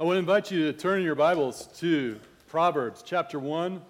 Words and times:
I 0.00 0.02
to 0.02 0.10
invite 0.10 0.50
you 0.50 0.72
to 0.72 0.76
turn 0.76 1.04
your 1.04 1.14
Bibles 1.14 1.68
to 1.78 2.18
Proverbs 2.48 3.04
chapter 3.06 3.38
1, 3.38 3.80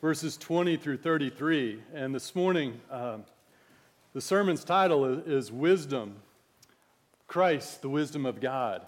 verses 0.00 0.36
20 0.36 0.76
through 0.76 0.96
33. 0.96 1.80
And 1.94 2.12
this 2.12 2.34
morning, 2.34 2.80
um, 2.90 3.24
the 4.14 4.20
sermon's 4.20 4.64
title 4.64 5.04
is, 5.04 5.26
is 5.28 5.52
Wisdom 5.52 6.16
Christ, 7.28 7.82
the 7.82 7.88
Wisdom 7.88 8.26
of 8.26 8.40
God. 8.40 8.84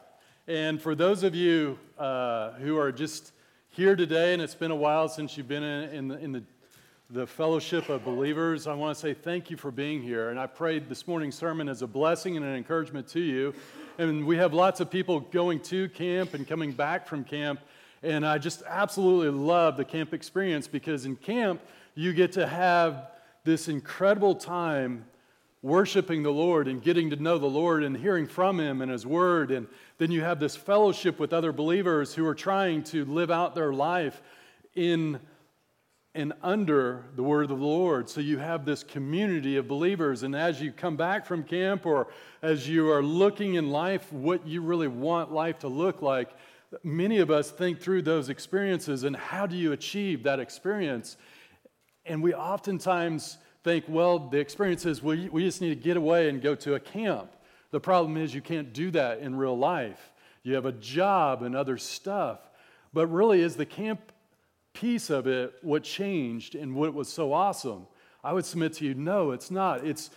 And 0.49 0.83
for 0.83 0.97
those 0.97 1.23
of 1.23 1.37
you 1.37 1.79
uh, 2.01 2.55
who 2.55 2.77
are 2.79 2.91
just 2.91 3.31
here 3.69 3.95
today, 3.95 4.33
and 4.33 4.43
it's 4.43 4.57
been 4.57 4.73
a 4.73 4.77
while 4.77 5.09
since 5.09 5.37
you've 5.37 5.47
been 5.47 5.63
in, 5.63 5.91
in, 5.91 6.09
the, 6.09 6.19
in 6.19 6.33
the, 6.33 6.43
the 7.11 7.29
fellowship 7.29 7.89
of 7.91 8.05
believers, 8.05 8.67
I 8.67 8.75
want 8.75 8.97
to 8.97 9.01
say 9.01 9.15
thank 9.15 9.53
you 9.53 9.57
for 9.57 9.71
being 9.71 10.03
here. 10.03 10.31
And 10.31 10.41
I 10.41 10.49
pray 10.49 10.81
this 10.81 11.07
morning's 11.07 11.37
sermon 11.37 11.69
is 11.69 11.83
a 11.83 11.87
blessing 11.87 12.37
and 12.37 12.45
an 12.45 12.57
encouragement 12.57 13.07
to 13.11 13.21
you. 13.21 13.55
And 13.99 14.27
we 14.27 14.37
have 14.37 14.53
lots 14.53 14.81
of 14.81 14.91
people 14.91 15.21
going 15.21 15.61
to 15.61 15.89
camp 15.89 16.35
and 16.35 16.47
coming 16.47 16.73
back 16.73 17.07
from 17.07 17.25
camp. 17.25 17.61
And 18.03 18.27
I 18.27 18.37
just 18.37 18.63
absolutely 18.67 19.31
love 19.31 19.79
the 19.79 19.85
camp 19.87 20.13
experience 20.13 20.69
because 20.69 21.07
in 21.07 21.17
camp, 21.17 21.63
you 21.95 22.13
get 22.13 22.33
to 22.33 22.47
have 22.47 23.11
this 23.45 23.69
incredible 23.69 24.35
time 24.35 25.07
worshiping 25.63 26.23
the 26.23 26.31
Lord 26.31 26.69
and 26.69 26.83
getting 26.83 27.09
to 27.11 27.17
know 27.17 27.39
the 27.39 27.47
Lord 27.47 27.83
and 27.83 27.97
hearing 27.97 28.27
from 28.27 28.61
Him 28.61 28.83
and 28.83 28.93
His 28.93 29.07
Word. 29.07 29.51
And 29.51 29.67
then 29.97 30.11
you 30.11 30.21
have 30.21 30.41
this 30.41 30.55
fellowship 30.55 31.19
with 31.19 31.33
other 31.33 31.53
believers 31.53 32.15
who 32.15 32.27
are 32.27 32.35
trying 32.35 32.85
to 32.85 33.07
live 33.07 33.31
out 33.31 33.55
their 33.55 33.73
life 33.73 34.21
in 34.75 35.19
and 36.17 36.33
under 36.43 37.05
the 37.15 37.23
word 37.23 37.43
of 37.43 37.49
the 37.51 37.65
Lord. 37.65 38.09
So 38.09 38.23
you 38.23 38.39
have 38.39 38.65
this 38.65 38.83
community 38.83 39.59
of 39.59 39.69
believers. 39.69 40.23
And 40.23 40.35
as 40.35 40.61
you 40.63 40.73
come 40.73 40.97
back 40.97 41.27
from 41.27 41.45
camp 41.45 41.85
or 41.85 42.09
as 42.41 42.67
you 42.67 42.91
are 42.91 43.03
looking 43.03 43.55
in 43.55 43.71
life 43.71 44.11
what 44.13 44.47
you 44.47 44.63
really 44.63 44.89
want 44.89 45.31
life 45.31 45.59
to 45.61 45.69
look 45.69 46.01
like, 46.01 46.31
many 46.83 47.19
of 47.19 47.31
us 47.31 47.51
think 47.51 47.81
through 47.81 48.03
those 48.03 48.31
experiences 48.31 49.05
and 49.05 49.15
how 49.15 49.47
do 49.47 49.57
you 49.57 49.73
achieve 49.73 50.23
that 50.23 50.41
experience? 50.41 51.19
And 52.07 52.23
we 52.23 52.33
oftentimes 52.33 53.37
think, 53.63 53.85
well, 53.87 54.19
the 54.19 54.39
experience 54.39 54.87
is 54.87 55.03
we, 55.03 55.29
we 55.29 55.45
just 55.45 55.61
need 55.61 55.69
to 55.69 55.75
get 55.75 55.99
away 55.99 56.31
and 56.31 56.41
go 56.41 56.55
to 56.55 56.77
a 56.77 56.81
camp. 56.81 57.31
The 57.73 57.81
problem 57.81 58.17
is 58.17 58.35
you 58.35 58.41
can't 58.41 58.73
do 58.73 58.91
that 58.93 59.19
in 59.19 59.37
real 59.37 59.59
life. 59.59 60.13
You 60.43 60.55
have 60.55 60.65
a 60.65 60.73
job 60.73 61.43
and 61.43 61.55
other 61.55 61.77
stuff. 61.77 62.39
But 62.95 63.09
really, 63.09 63.43
is 63.43 63.57
the 63.57 63.67
camp 63.67 64.13
piece 64.81 65.09
of 65.09 65.27
it 65.27 65.55
what 65.63 65.83
changed 65.83 66.55
and 66.55 66.75
what 66.75 66.93
was 66.93 67.09
so 67.09 67.33
awesome? 67.33 67.87
I 68.23 68.33
would 68.33 68.45
submit 68.45 68.75
to 68.75 68.85
you, 68.85 68.95
no, 68.95 69.31
it's 69.31 69.51
not. 69.51 69.87
It's 69.87 70.11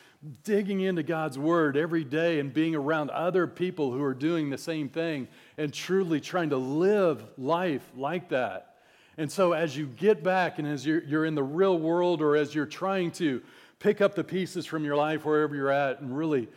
digging 0.44 0.82
into 0.82 1.02
God's 1.02 1.40
Word 1.40 1.78
every 1.78 2.04
day 2.04 2.40
and 2.40 2.54
being 2.54 2.76
around 2.76 3.10
other 3.12 3.48
people 3.48 3.92
who 3.92 4.04
are 4.04 4.14
doing 4.14 4.50
the 4.50 4.58
same 4.58 4.90
thing 4.90 5.28
and 5.58 5.74
truly 5.74 6.20
trying 6.20 6.50
to 6.50 6.58
live 6.58 7.24
life 7.38 7.88
like 7.96 8.30
that. 8.30 8.76
And 9.18 9.32
so, 9.32 9.54
as 9.54 9.78
you 9.78 9.86
get 9.86 10.24
back 10.24 10.60
and 10.60 10.68
as 10.68 10.86
you're, 10.86 11.04
you're 11.04 11.26
in 11.26 11.36
the 11.36 11.44
real 11.44 11.78
world 11.78 12.22
or 12.22 12.36
as 12.36 12.54
you're 12.54 12.66
trying 12.66 13.12
to 13.12 13.42
pick 13.80 14.02
up 14.02 14.16
the 14.16 14.24
pieces 14.24 14.66
from 14.66 14.84
your 14.84 14.96
life 14.96 15.24
wherever 15.24 15.56
you're 15.56 15.72
at 15.72 16.02
and 16.02 16.16
really 16.18 16.50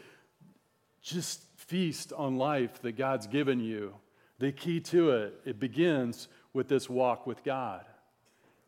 just 1.02 1.42
feast 1.56 2.12
on 2.12 2.36
life 2.36 2.80
that 2.82 2.92
God's 2.92 3.26
given 3.26 3.60
you, 3.60 3.94
the 4.38 4.52
key 4.52 4.80
to 4.80 5.10
it, 5.10 5.40
it 5.44 5.60
begins 5.60 6.28
with 6.52 6.68
this 6.68 6.88
walk 6.88 7.26
with 7.26 7.44
God. 7.44 7.84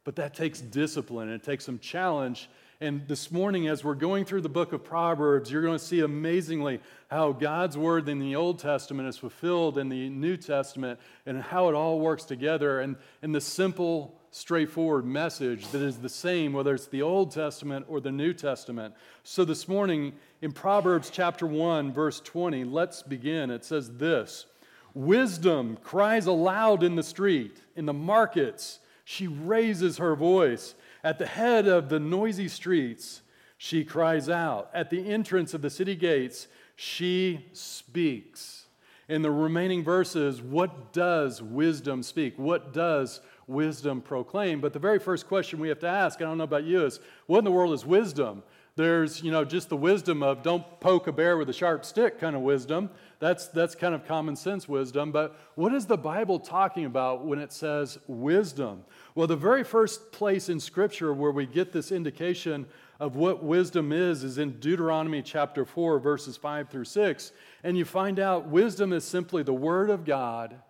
But 0.05 0.16
that 0.16 0.34
takes 0.34 0.60
discipline 0.60 1.28
and 1.28 1.41
it 1.41 1.44
takes 1.44 1.64
some 1.64 1.78
challenge. 1.78 2.50
And 2.80 3.08
this 3.08 3.33
morning, 3.33 3.69
as 3.69 3.83
we're 3.83 3.94
going 3.94 4.27
through 4.27 4.42
the 4.42 4.50
book 4.50 4.74
of 4.74 4.84
Proverbs, 4.84 5.50
you're 5.50 5.62
going 5.62 5.78
to 5.78 5.84
see 5.84 6.00
amazingly 6.00 6.80
how 7.08 7.33
God's 7.33 7.78
word 7.78 8.06
in 8.10 8.19
the 8.19 8.36
Old 8.36 8.58
Testament 8.58 9.08
is 9.08 9.16
fulfilled 9.16 9.78
in 9.78 9.88
the 9.88 10.10
New 10.10 10.36
Testament 10.36 11.00
and 11.25 11.41
how 11.41 11.70
it 11.70 11.75
all 11.75 12.00
works 12.00 12.25
together. 12.25 12.80
And, 12.80 12.97
and 13.22 13.34
the 13.34 13.41
simple, 13.41 14.14
straightforward 14.30 15.06
message 15.06 15.69
that 15.69 15.80
is 15.80 15.98
the 15.98 16.10
same, 16.10 16.52
whether 16.52 16.75
it's 16.75 16.88
the 16.88 17.00
Old 17.00 17.30
Testament 17.30 17.86
or 17.88 18.00
the 18.00 18.12
New 18.12 18.34
Testament. 18.34 18.94
So 19.22 19.47
this 19.47 19.69
morning, 19.69 20.12
in 20.42 20.53
Proverbs 20.53 21.09
chapter 21.09 21.47
1, 21.47 21.94
verse 21.94 22.21
20, 22.21 22.65
let's 22.65 23.03
begin. 23.03 23.50
It 23.50 23.65
says 23.65 23.97
this 23.97 24.44
Wisdom 24.92 25.78
cries 25.82 26.26
aloud 26.26 26.82
in 26.82 26.97
the 26.97 27.03
street, 27.03 27.62
in 27.76 27.86
the 27.86 27.94
markets 27.94 28.81
she 29.04 29.26
raises 29.26 29.98
her 29.98 30.16
voice. 30.16 30.75
At 31.03 31.19
the 31.19 31.26
head 31.26 31.69
of 31.69 31.88
the 31.88 32.00
noisy 32.00 32.48
streets, 32.48 33.20
she 33.59 33.84
cries 33.84 34.28
out. 34.28 34.70
At 34.75 34.91
the 34.91 35.09
entrance 35.10 35.54
of 35.54 35.62
the 35.62 35.70
city 35.70 35.94
gates, 35.94 36.48
she 36.76 37.47
speaks. 37.53 38.66
In 39.09 39.20
the 39.20 39.31
remaining 39.31 39.84
verses, 39.84 40.41
what 40.41 40.92
does 40.94 41.42
wisdom 41.42 42.03
speak? 42.03 42.38
What 42.38 42.72
does 42.72 43.20
wisdom 43.47 44.00
proclaim? 44.00 44.62
But 44.62 44.72
the 44.72 44.78
very 44.78 44.98
first 44.98 45.28
question 45.28 45.60
we 45.60 45.69
have 45.69 45.81
to 45.81 45.88
ask, 45.88 46.21
I 46.21 46.25
don't 46.25 46.38
know 46.38 46.44
about 46.44 46.65
you, 46.65 46.86
is 46.86 47.00
what 47.26 47.38
in 47.38 47.44
the 47.44 47.50
world 47.53 47.75
is 47.75 47.84
wisdom? 47.84 48.42
There's, 48.76 49.22
you 49.22 49.31
know, 49.31 49.44
just 49.44 49.69
the 49.69 49.76
wisdom 49.76 50.22
of 50.22 50.42
don't 50.42 50.65
poke 50.81 51.06
a 51.06 51.12
bear 51.12 51.36
with 51.36 51.48
a 51.50 51.53
sharp 51.53 51.84
stick 51.84 52.19
kind 52.19 52.34
of 52.34 52.42
wisdom. 52.42 52.91
That's, 53.19 53.48
that's 53.48 53.75
kind 53.75 53.94
of 53.94 54.06
common 54.06 54.36
sense 54.36 54.69
wisdom. 54.69 55.12
But 55.12 55.38
what 55.54 55.72
is 55.72 55.86
the 55.86 55.97
Bible 55.97 56.38
talking 56.38 56.84
about 56.84 57.25
when 57.25 57.38
it 57.38 57.52
says 57.52 57.98
wisdom? 58.06 58.84
Well, 59.14 59.26
the 59.26 59.36
very 59.36 59.64
first 59.64 60.12
place 60.12 60.48
in 60.48 60.60
Scripture 60.60 61.12
where 61.12 61.30
we 61.30 61.47
get 61.47 61.72
this 61.72 61.92
indication 61.92 62.66
of 63.00 63.16
what 63.16 63.42
wisdom 63.42 63.92
is 63.92 64.24
is 64.24 64.38
in 64.38 64.58
Deuteronomy 64.60 65.22
chapter 65.22 65.64
4, 65.64 65.98
verses 65.98 66.36
5 66.36 66.69
through 66.69 66.84
6. 66.84 67.32
And 67.62 67.76
you 67.76 67.84
find 67.84 68.19
out 68.19 68.48
wisdom 68.48 68.92
is 68.92 69.04
simply 69.04 69.42
the 69.42 69.54
Word 69.54 69.91
of 69.91 70.04
God 70.04 70.60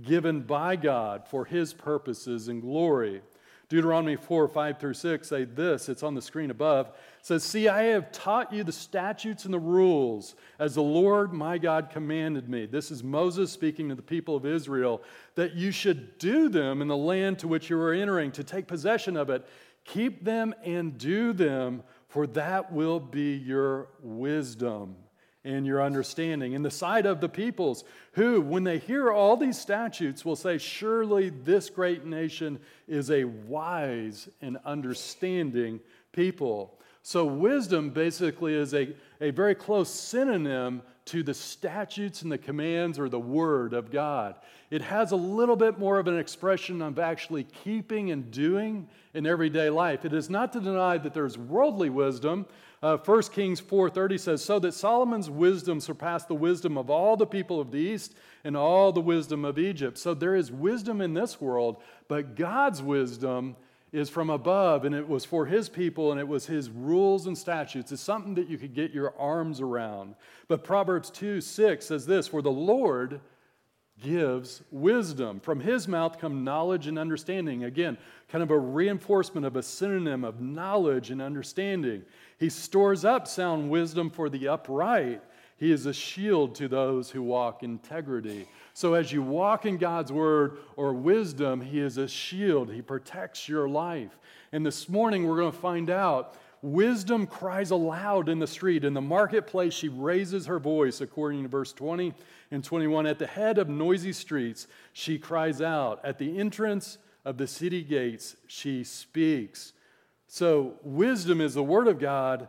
given 0.00 0.40
by 0.40 0.76
God 0.76 1.26
for 1.28 1.44
His 1.44 1.72
purposes 1.72 2.48
and 2.48 2.62
glory. 2.62 3.22
Deuteronomy 3.72 4.16
4, 4.16 4.48
5 4.48 4.78
through 4.78 4.92
6 4.92 5.26
say 5.26 5.44
this, 5.44 5.88
it's 5.88 6.02
on 6.02 6.14
the 6.14 6.20
screen 6.20 6.50
above. 6.50 6.88
It 6.88 6.94
says, 7.22 7.42
See, 7.42 7.68
I 7.68 7.84
have 7.84 8.12
taught 8.12 8.52
you 8.52 8.64
the 8.64 8.70
statutes 8.70 9.46
and 9.46 9.54
the 9.54 9.58
rules 9.58 10.34
as 10.58 10.74
the 10.74 10.82
Lord 10.82 11.32
my 11.32 11.56
God 11.56 11.88
commanded 11.88 12.50
me. 12.50 12.66
This 12.66 12.90
is 12.90 13.02
Moses 13.02 13.50
speaking 13.50 13.88
to 13.88 13.94
the 13.94 14.02
people 14.02 14.36
of 14.36 14.44
Israel, 14.44 15.02
that 15.36 15.54
you 15.54 15.70
should 15.70 16.18
do 16.18 16.50
them 16.50 16.82
in 16.82 16.88
the 16.88 16.94
land 16.94 17.38
to 17.38 17.48
which 17.48 17.70
you 17.70 17.80
are 17.80 17.94
entering, 17.94 18.30
to 18.32 18.44
take 18.44 18.66
possession 18.66 19.16
of 19.16 19.30
it. 19.30 19.48
Keep 19.86 20.22
them 20.22 20.54
and 20.62 20.98
do 20.98 21.32
them, 21.32 21.82
for 22.08 22.26
that 22.26 22.74
will 22.74 23.00
be 23.00 23.36
your 23.36 23.88
wisdom 24.02 24.96
and 25.44 25.66
your 25.66 25.82
understanding 25.82 26.52
in 26.52 26.62
the 26.62 26.70
sight 26.70 27.04
of 27.04 27.20
the 27.20 27.28
peoples, 27.28 27.84
who, 28.12 28.40
when 28.40 28.64
they 28.64 28.78
hear 28.78 29.10
all 29.10 29.36
these 29.36 29.58
statutes, 29.58 30.24
will 30.24 30.36
say, 30.36 30.58
Surely 30.58 31.30
this 31.30 31.68
great 31.68 32.04
nation 32.04 32.60
is 32.86 33.10
a 33.10 33.24
wise 33.24 34.28
and 34.40 34.58
understanding 34.64 35.80
people. 36.12 36.78
So, 37.02 37.24
wisdom 37.24 37.90
basically 37.90 38.54
is 38.54 38.74
a, 38.74 38.94
a 39.20 39.30
very 39.30 39.54
close 39.54 39.90
synonym 39.90 40.82
to 41.06 41.24
the 41.24 41.34
statutes 41.34 42.22
and 42.22 42.30
the 42.30 42.38
commands 42.38 42.98
or 42.98 43.08
the 43.08 43.18
word 43.18 43.74
of 43.74 43.90
God. 43.90 44.36
It 44.70 44.82
has 44.82 45.10
a 45.10 45.16
little 45.16 45.56
bit 45.56 45.78
more 45.78 45.98
of 45.98 46.06
an 46.06 46.16
expression 46.16 46.80
of 46.80 47.00
actually 47.00 47.44
keeping 47.44 48.12
and 48.12 48.30
doing 48.30 48.88
in 49.14 49.26
everyday 49.26 49.68
life. 49.68 50.04
It 50.04 50.12
is 50.12 50.30
not 50.30 50.52
to 50.52 50.60
deny 50.60 50.96
that 50.98 51.12
there's 51.12 51.36
worldly 51.36 51.90
wisdom, 51.90 52.46
uh, 52.82 52.96
1 52.96 53.22
Kings 53.30 53.60
4.30 53.60 54.18
says, 54.18 54.44
So 54.44 54.58
that 54.58 54.74
Solomon's 54.74 55.30
wisdom 55.30 55.80
surpassed 55.80 56.26
the 56.26 56.34
wisdom 56.34 56.76
of 56.76 56.90
all 56.90 57.16
the 57.16 57.26
people 57.26 57.60
of 57.60 57.70
the 57.70 57.78
East 57.78 58.14
and 58.42 58.56
all 58.56 58.90
the 58.90 59.00
wisdom 59.00 59.44
of 59.44 59.58
Egypt. 59.58 59.98
So 59.98 60.14
there 60.14 60.34
is 60.34 60.50
wisdom 60.50 61.00
in 61.00 61.14
this 61.14 61.40
world, 61.40 61.80
but 62.08 62.34
God's 62.34 62.82
wisdom 62.82 63.54
is 63.92 64.08
from 64.08 64.30
above, 64.30 64.84
and 64.84 64.94
it 64.94 65.06
was 65.06 65.24
for 65.24 65.46
his 65.46 65.68
people, 65.68 66.10
and 66.10 66.20
it 66.20 66.26
was 66.26 66.46
his 66.46 66.70
rules 66.70 67.26
and 67.26 67.36
statutes. 67.36 67.92
It's 67.92 68.00
something 68.00 68.34
that 68.36 68.48
you 68.48 68.56
could 68.56 68.74
get 68.74 68.92
your 68.92 69.14
arms 69.18 69.60
around. 69.60 70.14
But 70.48 70.64
Proverbs 70.64 71.10
2 71.10 71.40
6 71.40 71.86
says 71.86 72.06
this 72.06 72.26
For 72.26 72.40
the 72.40 72.50
Lord 72.50 73.20
gives 74.02 74.62
wisdom. 74.70 75.40
From 75.40 75.60
his 75.60 75.86
mouth 75.86 76.18
come 76.18 76.42
knowledge 76.42 76.86
and 76.86 76.98
understanding. 76.98 77.64
Again, 77.64 77.98
kind 78.28 78.42
of 78.42 78.50
a 78.50 78.58
reinforcement 78.58 79.46
of 79.46 79.56
a 79.56 79.62
synonym 79.62 80.24
of 80.24 80.40
knowledge 80.40 81.10
and 81.10 81.20
understanding. 81.20 82.02
He 82.38 82.48
stores 82.48 83.04
up 83.04 83.28
sound 83.28 83.70
wisdom 83.70 84.10
for 84.10 84.28
the 84.28 84.48
upright. 84.48 85.22
He 85.56 85.70
is 85.70 85.86
a 85.86 85.92
shield 85.92 86.54
to 86.56 86.66
those 86.66 87.10
who 87.10 87.22
walk 87.22 87.62
integrity. 87.62 88.48
So, 88.74 88.94
as 88.94 89.12
you 89.12 89.22
walk 89.22 89.66
in 89.66 89.76
God's 89.76 90.10
word 90.10 90.58
or 90.76 90.94
wisdom, 90.94 91.60
He 91.60 91.78
is 91.78 91.98
a 91.98 92.08
shield. 92.08 92.72
He 92.72 92.80
protects 92.80 93.48
your 93.48 93.68
life. 93.68 94.18
And 94.52 94.64
this 94.64 94.88
morning, 94.88 95.26
we're 95.26 95.36
going 95.36 95.52
to 95.52 95.58
find 95.58 95.90
out 95.90 96.36
wisdom 96.62 97.26
cries 97.26 97.70
aloud 97.70 98.28
in 98.28 98.38
the 98.38 98.46
street. 98.46 98.84
In 98.84 98.94
the 98.94 99.00
marketplace, 99.00 99.74
she 99.74 99.88
raises 99.88 100.46
her 100.46 100.58
voice, 100.58 101.00
according 101.00 101.42
to 101.42 101.48
verse 101.48 101.72
20 101.72 102.14
and 102.50 102.64
21. 102.64 103.06
At 103.06 103.18
the 103.18 103.26
head 103.26 103.58
of 103.58 103.68
noisy 103.68 104.12
streets, 104.12 104.66
she 104.92 105.18
cries 105.18 105.60
out. 105.60 106.00
At 106.02 106.18
the 106.18 106.38
entrance 106.38 106.98
of 107.24 107.36
the 107.36 107.46
city 107.46 107.82
gates, 107.82 108.36
she 108.46 108.84
speaks. 108.84 109.74
So, 110.28 110.76
wisdom 110.82 111.42
is 111.42 111.52
the 111.52 111.62
Word 111.62 111.88
of 111.88 111.98
God, 111.98 112.48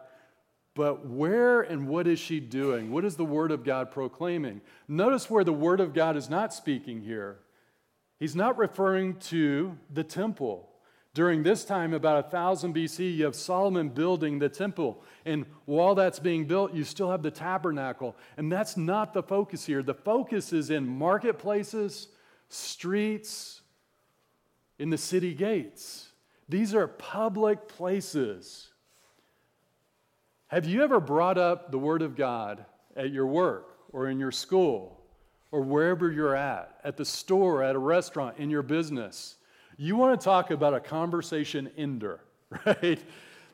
but 0.76 1.06
where 1.06 1.62
and 1.62 1.88
what 1.88 2.08
is 2.08 2.20
she 2.20 2.40
doing? 2.40 2.92
What 2.92 3.06
is 3.06 3.16
the 3.16 3.26
Word 3.26 3.52
of 3.52 3.64
God 3.64 3.92
proclaiming? 3.92 4.62
Notice 4.88 5.30
where 5.30 5.44
the 5.44 5.54
Word 5.54 5.80
of 5.80 5.94
God 5.94 6.18
is 6.18 6.30
not 6.30 6.54
speaking 6.54 7.02
here. 7.02 7.40
He's 8.20 8.36
not 8.36 8.58
referring 8.58 9.18
to 9.18 9.78
the 9.92 10.04
temple. 10.04 10.70
During 11.14 11.44
this 11.44 11.64
time, 11.64 11.94
about 11.94 12.24
1000 12.26 12.74
BC, 12.74 13.18
you 13.18 13.26
have 13.26 13.36
Solomon 13.36 13.90
building 13.90 14.40
the 14.40 14.50
temple. 14.50 15.04
And 15.26 15.46
while 15.66 15.94
that's 15.94 16.18
being 16.18 16.46
built, 16.46 16.74
you 16.74 16.84
still 16.84 17.12
have 17.12 17.22
the 17.22 17.30
tabernacle. 17.30 18.16
And 18.36 18.52
that's 18.52 18.76
not 18.78 19.14
the 19.14 19.22
focus 19.22 19.66
here. 19.66 19.84
The 19.84 19.94
focus 19.94 20.52
is 20.54 20.72
in 20.72 20.88
marketplaces, 20.88 22.08
streets, 22.50 23.62
in 24.80 24.90
the 24.90 24.98
city 24.98 25.36
gates. 25.36 26.10
These 26.50 26.74
are 26.74 26.88
public 26.88 27.68
places. 27.68 28.70
Have 30.54 30.66
you 30.66 30.84
ever 30.84 31.00
brought 31.00 31.40
up 31.40 31.72
the 31.72 31.80
Word 31.80 32.04
of 32.04 32.16
God 32.16 32.64
at 32.96 33.10
your 33.10 33.26
work 33.26 33.76
or 33.92 34.08
in 34.08 34.20
your 34.20 34.32
school 34.32 35.02
or 35.52 35.62
wherever 35.62 36.12
you're 36.12 36.36
at, 36.36 36.78
at 36.84 36.96
the 36.96 37.06
store, 37.06 37.64
at 37.64 37.76
a 37.76 37.80
restaurant, 37.80 38.38
in 38.38 38.52
your 38.52 38.62
business? 38.62 39.38
You 39.78 39.96
want 39.96 40.22
to 40.22 40.24
talk 40.24 40.52
about 40.52 40.76
a 40.76 40.80
conversation 40.80 41.72
ender, 41.76 42.20
right? 42.68 43.04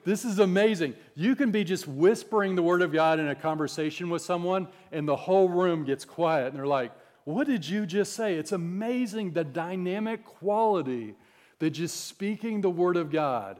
This 0.04 0.25
is 0.25 0.40
amazing. 0.40 0.94
You 1.16 1.38
can 1.38 1.51
be 1.51 1.63
just 1.63 1.88
whispering 1.88 2.56
the 2.56 2.63
Word 2.63 2.81
of 2.81 2.92
God 2.92 3.18
in 3.18 3.30
a 3.30 3.36
conversation 3.36 4.10
with 4.10 4.22
someone, 4.22 4.68
and 4.92 5.07
the 5.07 5.16
whole 5.16 5.48
room 5.48 5.86
gets 5.86 6.04
quiet, 6.04 6.48
and 6.48 6.57
they're 6.57 6.68
like, 6.68 6.92
What 7.24 7.48
did 7.48 7.66
you 7.66 7.86
just 7.86 8.12
say? 8.12 8.36
It's 8.36 8.51
amazing 8.51 9.31
the 9.31 9.46
dynamic 9.46 10.25
quality 10.25 11.16
that 11.60 11.69
just 11.69 12.07
speaking 12.07 12.60
the 12.60 12.69
Word 12.69 12.98
of 12.98 13.10
God 13.10 13.57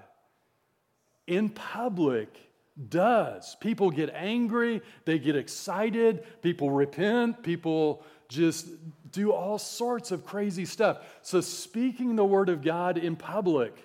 in 1.26 1.48
public 1.48 2.49
does. 2.88 3.56
People 3.60 3.92
get 3.92 4.10
angry, 4.14 4.82
they 5.06 5.20
get 5.20 5.36
excited, 5.36 6.24
people 6.42 6.72
repent, 6.72 7.44
people 7.44 8.04
just 8.30 8.68
do 9.12 9.32
all 9.32 9.58
sorts 9.58 10.12
of 10.12 10.26
crazy 10.26 10.66
stuff. 10.66 11.00
So, 11.22 11.42
speaking 11.42 12.16
the 12.16 12.24
Word 12.24 12.48
of 12.50 12.62
God 12.62 12.98
in 12.98 13.16
public 13.16 13.76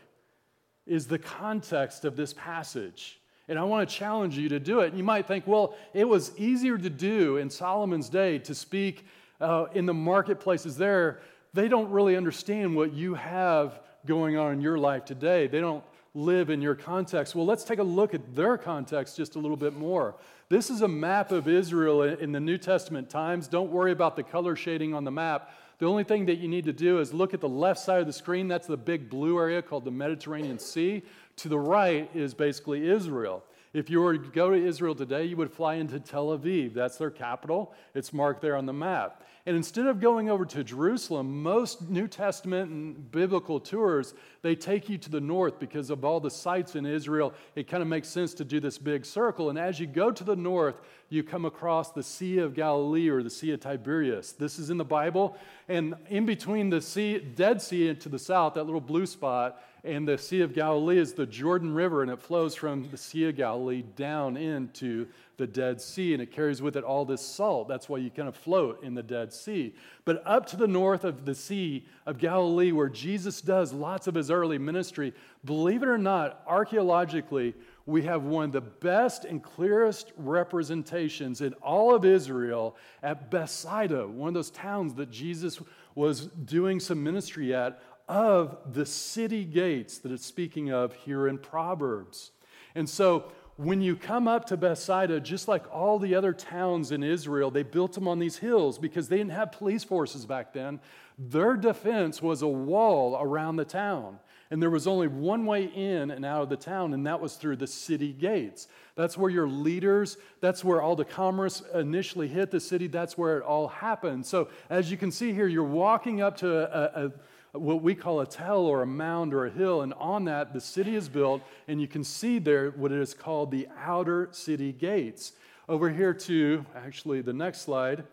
is 0.86 1.06
the 1.06 1.18
context 1.18 2.04
of 2.04 2.14
this 2.14 2.34
passage. 2.34 3.20
And 3.48 3.58
I 3.58 3.64
want 3.64 3.88
to 3.88 3.94
challenge 3.94 4.38
you 4.38 4.48
to 4.50 4.60
do 4.60 4.80
it. 4.80 4.94
You 4.94 5.04
might 5.04 5.26
think, 5.26 5.46
well, 5.46 5.76
it 5.92 6.08
was 6.08 6.32
easier 6.38 6.78
to 6.78 6.90
do 6.90 7.36
in 7.38 7.50
Solomon's 7.50 8.08
day 8.08 8.38
to 8.40 8.54
speak 8.54 9.06
uh, 9.40 9.66
in 9.74 9.86
the 9.86 9.94
marketplaces 9.94 10.76
there. 10.76 11.20
They 11.52 11.68
don't 11.68 11.90
really 11.90 12.16
understand 12.16 12.74
what 12.74 12.92
you 12.92 13.14
have 13.14 13.80
going 14.06 14.36
on 14.36 14.52
in 14.52 14.60
your 14.60 14.78
life 14.78 15.04
today. 15.04 15.46
They 15.46 15.60
don't 15.60 15.84
live 16.14 16.48
in 16.48 16.62
your 16.62 16.76
context. 16.76 17.34
Well, 17.34 17.44
let's 17.44 17.64
take 17.64 17.80
a 17.80 17.84
look 17.84 18.14
at 18.14 18.36
their 18.36 18.56
context 18.56 19.16
just 19.16 19.34
a 19.34 19.38
little 19.40 19.56
bit 19.56 19.74
more. 19.74 20.14
This 20.48 20.70
is 20.70 20.82
a 20.82 20.88
map 20.88 21.32
of 21.32 21.48
Israel 21.48 22.02
in 22.02 22.30
the 22.30 22.38
New 22.38 22.56
Testament 22.56 23.10
times. 23.10 23.48
Don't 23.48 23.70
worry 23.70 23.90
about 23.90 24.14
the 24.14 24.22
color 24.22 24.54
shading 24.54 24.94
on 24.94 25.02
the 25.02 25.10
map. 25.10 25.50
The 25.78 25.86
only 25.86 26.04
thing 26.04 26.26
that 26.26 26.36
you 26.36 26.46
need 26.46 26.66
to 26.66 26.72
do 26.72 27.00
is 27.00 27.12
look 27.12 27.34
at 27.34 27.40
the 27.40 27.48
left 27.48 27.80
side 27.80 28.00
of 28.00 28.06
the 28.06 28.12
screen. 28.12 28.46
That's 28.46 28.68
the 28.68 28.76
big 28.76 29.10
blue 29.10 29.38
area 29.40 29.60
called 29.60 29.84
the 29.84 29.90
Mediterranean 29.90 30.60
Sea. 30.60 31.02
To 31.38 31.48
the 31.48 31.58
right 31.58 32.08
is 32.14 32.32
basically 32.32 32.88
Israel. 32.88 33.42
If 33.74 33.90
you 33.90 34.00
were 34.00 34.16
to 34.16 34.28
go 34.30 34.50
to 34.50 34.56
Israel 34.56 34.94
today, 34.94 35.24
you 35.24 35.36
would 35.36 35.50
fly 35.50 35.74
into 35.74 35.98
Tel 35.98 36.28
Aviv. 36.28 36.74
That's 36.74 36.96
their 36.96 37.10
capital. 37.10 37.74
It's 37.92 38.12
marked 38.12 38.40
there 38.40 38.56
on 38.56 38.66
the 38.66 38.72
map. 38.72 39.24
And 39.46 39.56
instead 39.56 39.86
of 39.88 40.00
going 40.00 40.30
over 40.30 40.46
to 40.46 40.62
Jerusalem, 40.62 41.42
most 41.42 41.90
New 41.90 42.06
Testament 42.06 42.70
and 42.70 43.10
biblical 43.10 43.58
tours, 43.58 44.14
they 44.42 44.54
take 44.54 44.88
you 44.88 44.96
to 44.98 45.10
the 45.10 45.20
north 45.20 45.58
because 45.58 45.90
of 45.90 46.04
all 46.04 46.20
the 46.20 46.30
sites 46.30 46.76
in 46.76 46.86
Israel. 46.86 47.34
It 47.56 47.66
kind 47.66 47.82
of 47.82 47.88
makes 47.88 48.08
sense 48.08 48.32
to 48.34 48.44
do 48.44 48.60
this 48.60 48.78
big 48.78 49.04
circle. 49.04 49.50
And 49.50 49.58
as 49.58 49.80
you 49.80 49.88
go 49.88 50.12
to 50.12 50.22
the 50.22 50.36
north, 50.36 50.76
you 51.08 51.24
come 51.24 51.44
across 51.44 51.90
the 51.90 52.02
Sea 52.02 52.38
of 52.38 52.54
Galilee 52.54 53.08
or 53.08 53.24
the 53.24 53.28
Sea 53.28 53.50
of 53.50 53.60
Tiberias. 53.60 54.32
This 54.32 54.60
is 54.60 54.70
in 54.70 54.78
the 54.78 54.84
Bible. 54.84 55.36
And 55.68 55.96
in 56.08 56.26
between 56.26 56.70
the 56.70 56.80
sea, 56.80 57.18
Dead 57.18 57.60
Sea 57.60 57.92
to 57.92 58.08
the 58.08 58.20
south, 58.20 58.54
that 58.54 58.64
little 58.64 58.80
blue 58.80 59.04
spot, 59.04 59.60
and 59.84 60.08
the 60.08 60.16
Sea 60.16 60.40
of 60.40 60.54
Galilee 60.54 60.98
is 60.98 61.12
the 61.12 61.26
Jordan 61.26 61.74
River, 61.74 62.02
and 62.02 62.10
it 62.10 62.18
flows 62.18 62.54
from 62.54 62.88
the 62.90 62.96
Sea 62.96 63.28
of 63.28 63.36
Galilee 63.36 63.82
down 63.96 64.36
into 64.36 65.06
the 65.36 65.46
Dead 65.46 65.80
Sea, 65.80 66.14
and 66.14 66.22
it 66.22 66.32
carries 66.32 66.62
with 66.62 66.76
it 66.76 66.84
all 66.84 67.04
this 67.04 67.20
salt. 67.20 67.68
That's 67.68 67.88
why 67.88 67.98
you 67.98 68.10
kind 68.10 68.28
of 68.28 68.36
float 68.36 68.82
in 68.82 68.94
the 68.94 69.02
Dead 69.02 69.32
Sea. 69.32 69.74
But 70.04 70.22
up 70.24 70.46
to 70.46 70.56
the 70.56 70.66
north 70.66 71.04
of 71.04 71.26
the 71.26 71.34
Sea 71.34 71.84
of 72.06 72.18
Galilee, 72.18 72.72
where 72.72 72.88
Jesus 72.88 73.42
does 73.42 73.72
lots 73.72 74.06
of 74.06 74.14
his 74.14 74.30
early 74.30 74.58
ministry, 74.58 75.12
believe 75.44 75.82
it 75.82 75.88
or 75.88 75.98
not, 75.98 76.42
archaeologically, 76.46 77.54
we 77.84 78.02
have 78.02 78.24
one 78.24 78.46
of 78.46 78.52
the 78.52 78.60
best 78.62 79.26
and 79.26 79.42
clearest 79.42 80.12
representations 80.16 81.42
in 81.42 81.52
all 81.54 81.94
of 81.94 82.06
Israel 82.06 82.76
at 83.02 83.30
Bethsaida, 83.30 84.08
one 84.08 84.28
of 84.28 84.34
those 84.34 84.50
towns 84.50 84.94
that 84.94 85.10
Jesus 85.10 85.60
was 85.94 86.26
doing 86.26 86.80
some 86.80 87.02
ministry 87.02 87.54
at 87.54 87.80
of 88.08 88.58
the 88.72 88.86
city 88.86 89.44
gates 89.44 89.98
that 89.98 90.12
it's 90.12 90.26
speaking 90.26 90.72
of 90.72 90.94
here 90.94 91.26
in 91.26 91.38
Proverbs. 91.38 92.32
And 92.74 92.88
so 92.88 93.32
when 93.56 93.80
you 93.80 93.94
come 93.94 94.26
up 94.26 94.46
to 94.46 94.56
Bethsaida, 94.56 95.20
just 95.20 95.46
like 95.46 95.64
all 95.72 95.98
the 95.98 96.14
other 96.14 96.32
towns 96.32 96.90
in 96.90 97.02
Israel, 97.02 97.50
they 97.50 97.62
built 97.62 97.92
them 97.92 98.08
on 98.08 98.18
these 98.18 98.38
hills 98.38 98.78
because 98.78 99.08
they 99.08 99.16
didn't 99.16 99.32
have 99.32 99.52
police 99.52 99.84
forces 99.84 100.26
back 100.26 100.52
then. 100.52 100.80
Their 101.18 101.56
defense 101.56 102.20
was 102.20 102.42
a 102.42 102.48
wall 102.48 103.16
around 103.20 103.56
the 103.56 103.64
town. 103.64 104.18
And 104.50 104.60
there 104.60 104.70
was 104.70 104.86
only 104.86 105.08
one 105.08 105.46
way 105.46 105.64
in 105.64 106.10
and 106.10 106.24
out 106.24 106.42
of 106.42 106.48
the 106.48 106.56
town, 106.56 106.92
and 106.92 107.06
that 107.06 107.20
was 107.20 107.34
through 107.36 107.56
the 107.56 107.66
city 107.66 108.12
gates. 108.12 108.68
That's 108.94 109.16
where 109.16 109.30
your 109.30 109.48
leaders, 109.48 110.16
that's 110.40 110.62
where 110.62 110.82
all 110.82 110.94
the 110.94 111.04
commerce 111.04 111.62
initially 111.72 112.28
hit 112.28 112.50
the 112.50 112.60
city, 112.60 112.86
that's 112.86 113.16
where 113.16 113.38
it 113.38 113.42
all 113.42 113.68
happened. 113.68 114.26
So, 114.26 114.48
as 114.68 114.90
you 114.90 114.96
can 114.96 115.10
see 115.10 115.32
here, 115.32 115.48
you're 115.48 115.64
walking 115.64 116.20
up 116.20 116.36
to 116.38 116.48
a, 116.48 117.06
a 117.06 117.12
what 117.54 117.82
we 117.82 117.94
call 117.94 118.20
a 118.20 118.26
tell 118.26 118.60
or 118.60 118.82
a 118.82 118.86
mound 118.86 119.32
or 119.32 119.46
a 119.46 119.50
hill, 119.50 119.82
and 119.82 119.94
on 119.94 120.24
that 120.24 120.52
the 120.52 120.60
city 120.60 120.96
is 120.96 121.08
built, 121.08 121.42
and 121.68 121.80
you 121.80 121.86
can 121.86 122.02
see 122.02 122.38
there 122.38 122.70
what 122.70 122.92
is 122.92 123.14
called 123.14 123.50
the 123.50 123.68
outer 123.78 124.28
city 124.32 124.72
gates. 124.72 125.32
Over 125.68 125.88
here 125.88 126.12
to 126.12 126.66
actually 126.74 127.22
the 127.22 127.32
next 127.32 127.60
slide, 127.62 128.04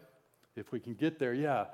if 0.56 0.72
we 0.72 0.80
can 0.80 0.94
get 0.94 1.20
there, 1.20 1.34
yeah. 1.34 1.66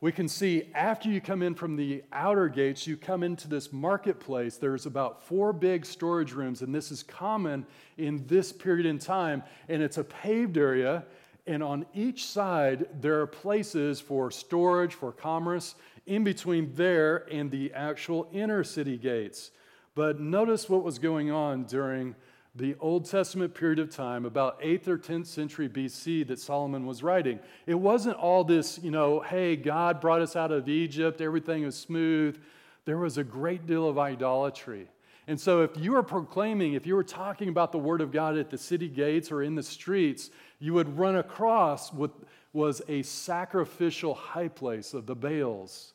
We 0.00 0.12
can 0.12 0.28
see 0.28 0.70
after 0.74 1.08
you 1.08 1.20
come 1.20 1.42
in 1.42 1.56
from 1.56 1.74
the 1.74 2.04
outer 2.12 2.48
gates, 2.48 2.86
you 2.86 2.96
come 2.96 3.24
into 3.24 3.48
this 3.48 3.72
marketplace. 3.72 4.56
There's 4.56 4.86
about 4.86 5.20
four 5.26 5.52
big 5.52 5.84
storage 5.84 6.32
rooms, 6.32 6.62
and 6.62 6.72
this 6.72 6.92
is 6.92 7.02
common 7.02 7.66
in 7.96 8.24
this 8.28 8.52
period 8.52 8.86
in 8.86 9.00
time. 9.00 9.42
And 9.68 9.82
it's 9.82 9.98
a 9.98 10.04
paved 10.04 10.56
area, 10.56 11.04
and 11.48 11.64
on 11.64 11.84
each 11.94 12.26
side, 12.26 12.86
there 13.00 13.20
are 13.20 13.26
places 13.26 14.00
for 14.00 14.30
storage, 14.30 14.94
for 14.94 15.10
commerce, 15.10 15.74
in 16.08 16.24
between 16.24 16.74
there 16.74 17.30
and 17.30 17.50
the 17.50 17.72
actual 17.74 18.28
inner 18.32 18.64
city 18.64 18.96
gates. 18.96 19.50
But 19.94 20.20
notice 20.20 20.68
what 20.68 20.82
was 20.82 20.98
going 20.98 21.30
on 21.30 21.64
during 21.64 22.14
the 22.54 22.74
Old 22.80 23.04
Testament 23.04 23.54
period 23.54 23.78
of 23.78 23.90
time, 23.90 24.24
about 24.24 24.60
8th 24.60 24.88
or 24.88 24.98
10th 24.98 25.26
century 25.26 25.68
BC, 25.68 26.26
that 26.26 26.40
Solomon 26.40 26.86
was 26.86 27.02
writing. 27.02 27.38
It 27.66 27.74
wasn't 27.74 28.16
all 28.16 28.42
this, 28.42 28.80
you 28.82 28.90
know, 28.90 29.20
hey, 29.20 29.54
God 29.54 30.00
brought 30.00 30.20
us 30.20 30.34
out 30.34 30.50
of 30.50 30.68
Egypt, 30.68 31.20
everything 31.20 31.64
was 31.64 31.76
smooth. 31.76 32.40
There 32.84 32.98
was 32.98 33.18
a 33.18 33.24
great 33.24 33.66
deal 33.66 33.88
of 33.88 33.98
idolatry. 33.98 34.88
And 35.26 35.38
so, 35.38 35.62
if 35.62 35.76
you 35.76 35.92
were 35.92 36.02
proclaiming, 36.02 36.72
if 36.72 36.86
you 36.86 36.94
were 36.94 37.04
talking 37.04 37.50
about 37.50 37.70
the 37.70 37.78
Word 37.78 38.00
of 38.00 38.10
God 38.10 38.38
at 38.38 38.48
the 38.48 38.56
city 38.56 38.88
gates 38.88 39.30
or 39.30 39.42
in 39.42 39.54
the 39.54 39.62
streets, 39.62 40.30
you 40.58 40.72
would 40.72 40.98
run 40.98 41.16
across 41.16 41.92
what 41.92 42.12
was 42.54 42.80
a 42.88 43.02
sacrificial 43.02 44.14
high 44.14 44.48
place 44.48 44.94
of 44.94 45.04
the 45.04 45.14
Baals 45.14 45.92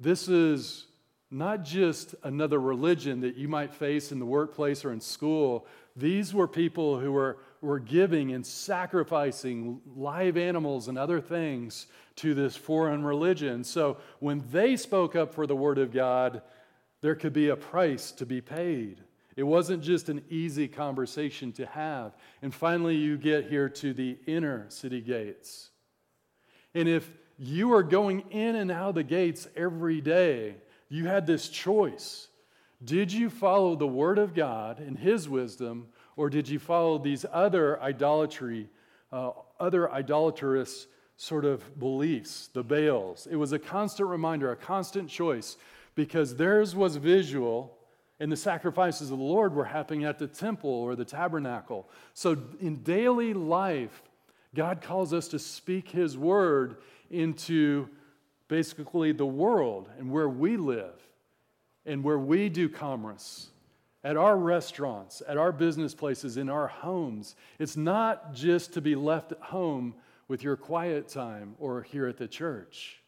this 0.00 0.28
is 0.28 0.86
not 1.30 1.64
just 1.64 2.14
another 2.22 2.60
religion 2.60 3.20
that 3.20 3.36
you 3.36 3.48
might 3.48 3.74
face 3.74 4.12
in 4.12 4.18
the 4.18 4.26
workplace 4.26 4.84
or 4.84 4.92
in 4.92 5.00
school. 5.00 5.66
These 5.96 6.32
were 6.32 6.46
people 6.46 7.00
who 7.00 7.12
were, 7.12 7.38
were 7.60 7.80
giving 7.80 8.32
and 8.32 8.46
sacrificing 8.46 9.80
live 9.96 10.36
animals 10.36 10.88
and 10.88 10.96
other 10.96 11.20
things 11.20 11.86
to 12.16 12.34
this 12.34 12.56
foreign 12.56 13.02
religion. 13.04 13.64
So 13.64 13.96
when 14.20 14.44
they 14.50 14.76
spoke 14.76 15.16
up 15.16 15.34
for 15.34 15.46
the 15.46 15.56
Word 15.56 15.78
of 15.78 15.92
God, 15.92 16.42
there 17.00 17.16
could 17.16 17.32
be 17.32 17.48
a 17.48 17.56
price 17.56 18.12
to 18.12 18.26
be 18.26 18.40
paid. 18.40 19.00
It 19.36 19.42
wasn't 19.42 19.82
just 19.82 20.08
an 20.08 20.22
easy 20.30 20.68
conversation 20.68 21.52
to 21.54 21.66
have. 21.66 22.14
And 22.42 22.54
finally, 22.54 22.96
you 22.96 23.18
get 23.18 23.48
here 23.48 23.68
to 23.68 23.92
the 23.92 24.18
inner 24.26 24.66
city 24.68 25.00
gates. 25.00 25.70
And 26.74 26.88
if 26.88 27.10
you 27.38 27.72
are 27.74 27.82
going 27.82 28.20
in 28.30 28.56
and 28.56 28.70
out 28.70 28.90
of 28.90 28.94
the 28.94 29.02
gates 29.02 29.48
every 29.56 30.00
day. 30.00 30.56
You 30.88 31.06
had 31.06 31.26
this 31.26 31.48
choice. 31.48 32.28
Did 32.84 33.12
you 33.12 33.30
follow 33.30 33.76
the 33.76 33.86
Word 33.86 34.18
of 34.18 34.34
God 34.34 34.78
and 34.78 34.98
His 34.98 35.28
wisdom, 35.28 35.86
or 36.16 36.30
did 36.30 36.48
you 36.48 36.58
follow 36.58 36.98
these 36.98 37.24
other 37.32 37.80
idolatry, 37.80 38.68
uh, 39.12 39.30
other 39.58 39.90
idolatrous 39.90 40.86
sort 41.16 41.44
of 41.44 41.78
beliefs, 41.78 42.48
the 42.52 42.62
Baals? 42.62 43.26
It 43.30 43.36
was 43.36 43.52
a 43.52 43.58
constant 43.58 44.08
reminder, 44.08 44.52
a 44.52 44.56
constant 44.56 45.08
choice, 45.08 45.56
because 45.94 46.36
theirs 46.36 46.76
was 46.76 46.96
visual, 46.96 47.76
and 48.20 48.30
the 48.30 48.36
sacrifices 48.36 49.10
of 49.10 49.18
the 49.18 49.24
Lord 49.24 49.54
were 49.54 49.64
happening 49.64 50.04
at 50.04 50.18
the 50.18 50.26
temple 50.26 50.70
or 50.70 50.94
the 50.94 51.04
tabernacle. 51.04 51.88
So 52.12 52.36
in 52.60 52.82
daily 52.82 53.34
life, 53.34 54.02
God 54.54 54.80
calls 54.82 55.12
us 55.12 55.28
to 55.28 55.38
speak 55.38 55.88
His 55.88 56.16
word 56.16 56.76
into 57.10 57.88
basically 58.48 59.12
the 59.12 59.26
world 59.26 59.88
and 59.98 60.10
where 60.10 60.28
we 60.28 60.56
live 60.56 61.00
and 61.86 62.02
where 62.02 62.18
we 62.18 62.48
do 62.48 62.68
commerce, 62.68 63.48
at 64.02 64.16
our 64.16 64.36
restaurants, 64.36 65.22
at 65.26 65.36
our 65.36 65.52
business 65.52 65.94
places, 65.94 66.36
in 66.36 66.48
our 66.50 66.66
homes. 66.66 67.36
It's 67.58 67.76
not 67.76 68.34
just 68.34 68.74
to 68.74 68.80
be 68.80 68.94
left 68.94 69.32
at 69.32 69.40
home 69.40 69.94
with 70.28 70.42
your 70.42 70.56
quiet 70.56 71.08
time 71.08 71.54
or 71.58 71.82
here 71.82 72.06
at 72.06 72.18
the 72.18 72.28
church. 72.28 73.02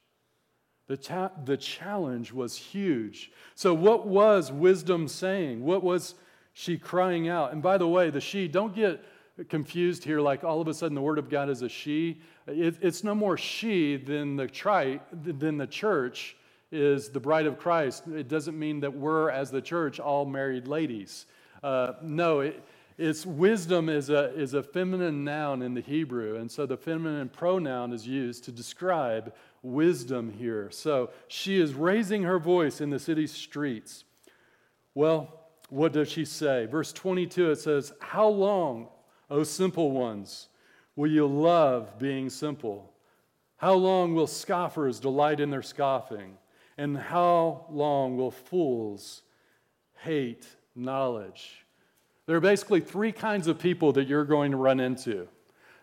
The, 0.88 0.96
ta- 0.96 1.32
the 1.44 1.56
challenge 1.56 2.32
was 2.32 2.56
huge. 2.56 3.30
So, 3.54 3.74
what 3.74 4.06
was 4.06 4.52
wisdom 4.52 5.08
saying? 5.08 5.64
What 5.64 5.82
was 5.82 6.14
she 6.52 6.78
crying 6.78 7.28
out? 7.28 7.52
And 7.52 7.62
by 7.62 7.76
the 7.76 7.88
way, 7.88 8.10
the 8.10 8.20
she, 8.20 8.46
don't 8.48 8.74
get 8.74 9.04
confused 9.44 10.04
here 10.04 10.20
like 10.20 10.44
all 10.44 10.60
of 10.60 10.68
a 10.68 10.74
sudden 10.74 10.94
the 10.94 11.02
word 11.02 11.18
of 11.18 11.28
God 11.28 11.48
is 11.50 11.62
a 11.62 11.68
she. 11.68 12.20
It, 12.46 12.76
it's 12.80 13.04
no 13.04 13.14
more 13.14 13.36
she 13.36 13.96
than 13.96 14.36
the, 14.36 14.46
tri- 14.46 15.00
than 15.12 15.58
the 15.58 15.66
church 15.66 16.36
is 16.72 17.10
the 17.10 17.20
bride 17.20 17.46
of 17.46 17.58
Christ. 17.58 18.06
It 18.08 18.28
doesn't 18.28 18.58
mean 18.58 18.80
that 18.80 18.92
we're, 18.92 19.30
as 19.30 19.50
the 19.50 19.60
church, 19.60 20.00
all 20.00 20.24
married 20.24 20.66
ladies. 20.66 21.26
Uh, 21.62 21.92
no, 22.02 22.40
it, 22.40 22.62
it's 22.98 23.26
wisdom 23.26 23.88
is 23.88 24.08
a, 24.10 24.34
is 24.34 24.54
a 24.54 24.62
feminine 24.62 25.22
noun 25.22 25.62
in 25.62 25.74
the 25.74 25.80
Hebrew, 25.80 26.36
and 26.36 26.50
so 26.50 26.64
the 26.64 26.76
feminine 26.76 27.28
pronoun 27.28 27.92
is 27.92 28.06
used 28.06 28.44
to 28.44 28.52
describe 28.52 29.34
wisdom 29.62 30.32
here. 30.32 30.70
So 30.70 31.10
she 31.28 31.60
is 31.60 31.74
raising 31.74 32.22
her 32.22 32.38
voice 32.38 32.80
in 32.80 32.90
the 32.90 32.98
city 32.98 33.26
streets. 33.26 34.04
Well, 34.94 35.46
what 35.68 35.92
does 35.92 36.08
she 36.08 36.24
say? 36.24 36.66
Verse 36.66 36.92
22 36.92 37.50
it 37.50 37.56
says, 37.56 37.92
How 38.00 38.28
long, 38.28 38.88
O 39.28 39.42
simple 39.42 39.90
ones, 39.90 40.48
will 40.94 41.10
you 41.10 41.26
love 41.26 41.98
being 41.98 42.30
simple? 42.30 42.92
How 43.56 43.74
long 43.74 44.14
will 44.14 44.26
scoffers 44.26 45.00
delight 45.00 45.40
in 45.40 45.50
their 45.50 45.62
scoffing? 45.62 46.36
And 46.78 46.96
how 46.96 47.66
long 47.70 48.16
will 48.16 48.30
fools 48.30 49.22
hate 50.02 50.46
knowledge? 50.74 51.64
There 52.26 52.36
are 52.36 52.40
basically 52.40 52.80
three 52.80 53.12
kinds 53.12 53.46
of 53.46 53.58
people 53.58 53.92
that 53.92 54.08
you're 54.08 54.24
going 54.24 54.50
to 54.50 54.56
run 54.56 54.80
into. 54.80 55.28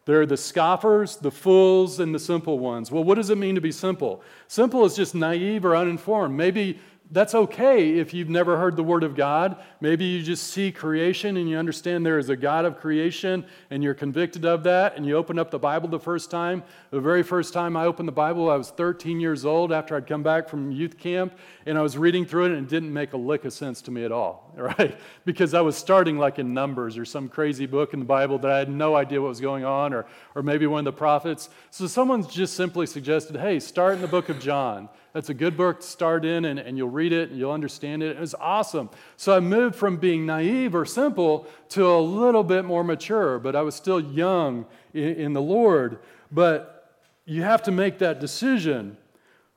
There 0.05 0.19
are 0.21 0.25
the 0.25 0.37
scoffers, 0.37 1.15
the 1.15 1.31
fools, 1.31 2.01
and 2.01 2.13
the 2.13 2.19
simple 2.19 2.59
ones. 2.59 2.91
Well, 2.91 3.05
what 3.05 3.15
does 3.15 3.29
it 3.29 3.37
mean 3.37 3.55
to 3.55 3.61
be 3.61 3.71
simple? 3.71 4.21
Simple 4.47 4.83
is 4.83 4.95
just 4.95 5.15
naive 5.15 5.63
or 5.63 5.75
uninformed. 5.75 6.35
Maybe 6.35 6.79
that's 7.11 7.35
okay 7.35 7.99
if 7.99 8.13
you've 8.13 8.29
never 8.29 8.57
heard 8.57 8.75
the 8.75 8.83
Word 8.83 9.03
of 9.03 9.15
God. 9.15 9.57
Maybe 9.81 10.05
you 10.05 10.23
just 10.23 10.47
see 10.47 10.71
creation 10.71 11.37
and 11.37 11.47
you 11.47 11.57
understand 11.57 12.05
there 12.05 12.17
is 12.17 12.29
a 12.29 12.35
God 12.35 12.65
of 12.65 12.79
creation 12.79 13.45
and 13.69 13.83
you're 13.83 13.93
convicted 13.93 14.45
of 14.45 14.63
that 14.63 14.95
and 14.95 15.05
you 15.05 15.15
open 15.15 15.37
up 15.37 15.51
the 15.51 15.59
Bible 15.59 15.89
the 15.89 15.99
first 15.99 16.31
time. 16.31 16.63
The 16.89 16.99
very 16.99 17.21
first 17.21 17.53
time 17.53 17.77
I 17.77 17.85
opened 17.85 18.07
the 18.07 18.13
Bible, 18.13 18.49
I 18.49 18.55
was 18.55 18.71
13 18.71 19.19
years 19.19 19.45
old 19.45 19.71
after 19.71 19.95
I'd 19.95 20.07
come 20.07 20.23
back 20.23 20.49
from 20.49 20.71
youth 20.71 20.97
camp 20.97 21.37
and 21.65 21.77
I 21.77 21.81
was 21.81 21.97
reading 21.97 22.25
through 22.25 22.45
it 22.45 22.51
and 22.53 22.65
it 22.65 22.69
didn't 22.69 22.91
make 22.91 23.13
a 23.13 23.17
lick 23.17 23.45
of 23.45 23.53
sense 23.53 23.81
to 23.83 23.91
me 23.91 24.05
at 24.05 24.11
all, 24.11 24.51
right? 24.55 24.97
Because 25.25 25.53
I 25.53 25.61
was 25.61 25.77
starting 25.77 26.17
like 26.17 26.39
in 26.39 26.53
Numbers 26.53 26.97
or 26.97 27.05
some 27.05 27.29
crazy 27.29 27.67
book 27.67 27.93
in 27.93 27.99
the 27.99 28.05
Bible 28.05 28.39
that 28.39 28.51
I 28.51 28.57
had 28.57 28.69
no 28.69 28.95
idea 28.95 29.21
what 29.21 29.27
was 29.27 29.41
going 29.41 29.65
on 29.65 29.93
or, 29.93 30.05
or 30.33 30.41
maybe 30.41 30.65
one 30.65 30.79
of 30.79 30.85
the 30.85 30.97
prophets. 30.97 31.49
So 31.69 31.85
someone 31.85 32.27
just 32.27 32.55
simply 32.55 32.87
suggested, 32.87 33.35
hey, 33.35 33.59
start 33.59 33.95
in 33.95 34.01
the 34.01 34.07
book 34.07 34.29
of 34.29 34.39
John. 34.39 34.89
That's 35.13 35.29
a 35.29 35.33
good 35.33 35.55
book 35.55 35.81
to 35.81 35.85
start 35.85 36.25
in, 36.25 36.45
and, 36.45 36.59
and 36.59 36.75
you'll 36.75 36.89
read 36.89 37.13
it 37.13 37.29
and 37.29 37.37
you'll 37.37 37.51
understand 37.51 38.01
it. 38.01 38.17
It 38.17 38.19
was 38.19 38.33
awesome. 38.33 38.89
So 39.15 39.35
I 39.35 39.39
moved 39.39 39.75
from 39.75 39.97
being 39.97 40.25
naive 40.25 40.73
or 40.73 40.85
simple 40.85 41.47
to 41.69 41.85
a 41.85 41.99
little 42.01 42.43
bit 42.43 42.65
more 42.65 42.83
mature, 42.83 43.37
but 43.37 43.55
I 43.55 43.61
was 43.61 43.75
still 43.75 43.99
young 43.99 44.65
in, 44.93 45.15
in 45.15 45.33
the 45.33 45.41
Lord. 45.41 45.99
But 46.31 46.99
you 47.25 47.43
have 47.43 47.61
to 47.63 47.71
make 47.71 47.99
that 47.99 48.19
decision. 48.19 48.97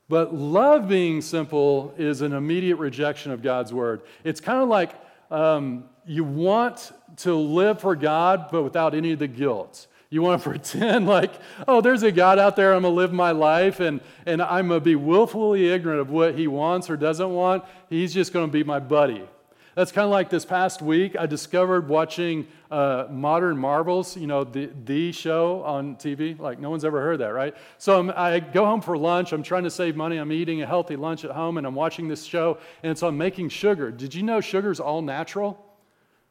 But 0.09 0.35
love 0.35 0.89
being 0.89 1.23
simple 1.23 1.95
is 1.97 2.21
an 2.21 2.35
immediate 2.35 2.77
rejection 2.77 3.33
of 3.33 3.43
God's 3.43 3.73
word. 3.73 4.03
It's 4.25 4.41
kind 4.41 4.63
of 4.63 4.69
like 4.69 4.93
um, 5.31 5.85
you 6.05 6.23
want 6.23 6.93
to 7.19 7.35
live 7.35 7.81
for 7.81 7.97
God, 7.97 8.49
but 8.53 8.63
without 8.63 8.95
any 8.95 9.13
of 9.13 9.19
the 9.19 9.27
guilt. 9.27 9.87
You 10.17 10.23
want 10.23 10.43
to 10.43 10.49
pretend 10.49 11.07
like, 11.07 11.31
oh, 11.69 11.83
there's 11.83 12.03
a 12.03 12.11
God 12.11 12.39
out 12.39 12.57
there, 12.57 12.73
I'm 12.73 12.81
going 12.81 12.95
to 12.95 12.97
live 12.97 13.13
my 13.13 13.33
life, 13.33 13.81
and, 13.81 14.01
and 14.25 14.41
I'm 14.41 14.69
going 14.69 14.81
to 14.81 14.85
be 14.85 14.97
willfully 14.97 15.69
ignorant 15.69 16.01
of 16.01 16.09
what 16.09 16.35
he 16.35 16.47
wants 16.47 16.89
or 16.89 16.97
doesn't 16.97 17.35
want. 17.35 17.65
He's 17.91 18.15
just 18.15 18.33
going 18.33 18.47
to 18.47 18.51
be 18.51 18.65
my 18.65 18.79
buddy. 18.79 19.29
That's 19.75 19.93
kind 19.93 20.07
of 20.07 20.11
like 20.11 20.31
this 20.31 20.47
past 20.47 20.81
week, 20.81 21.17
I 21.19 21.27
discovered 21.27 21.87
watching 21.87 22.47
uh, 22.71 23.09
Modern 23.11 23.59
Marvels, 23.59 24.17
you 24.17 24.27
know, 24.27 24.43
the, 24.43 24.71
the 24.87 25.13
show 25.13 25.63
on 25.65 25.97
TV. 25.97 26.39
Like, 26.39 26.61
no 26.61 26.71
one's 26.71 26.87
ever 26.87 27.03
heard 27.03 27.19
that, 27.19 27.35
right? 27.35 27.55
So 27.77 27.99
I'm, 27.99 28.11
i 28.17 28.41
go 28.41 28.65
home 28.65 28.81
for 28.81 28.97
lunch. 28.97 29.35
I'm 29.35 29.43
trying 29.43 29.65
to 29.65 29.71
save 29.71 29.97
money. 29.97 30.17
I'm 30.17 30.33
eating 30.33 30.63
a 30.63 30.67
healthy 30.67 30.97
lunch 30.97 31.27
at 31.27 31.33
home, 31.33 31.59
and 31.59 31.67
I'm 31.67 31.75
watching 31.75 32.09
this 32.09 32.25
show, 32.25 32.57
and 32.83 32.91
it's 32.91 33.03
on 33.03 33.19
making 33.19 33.51
sugar. 33.51 33.91
Did 33.91 34.15
you 34.15 34.23
know 34.23 34.41
sugar's 34.41 34.81
all 34.81 35.03
natural? 35.03 35.66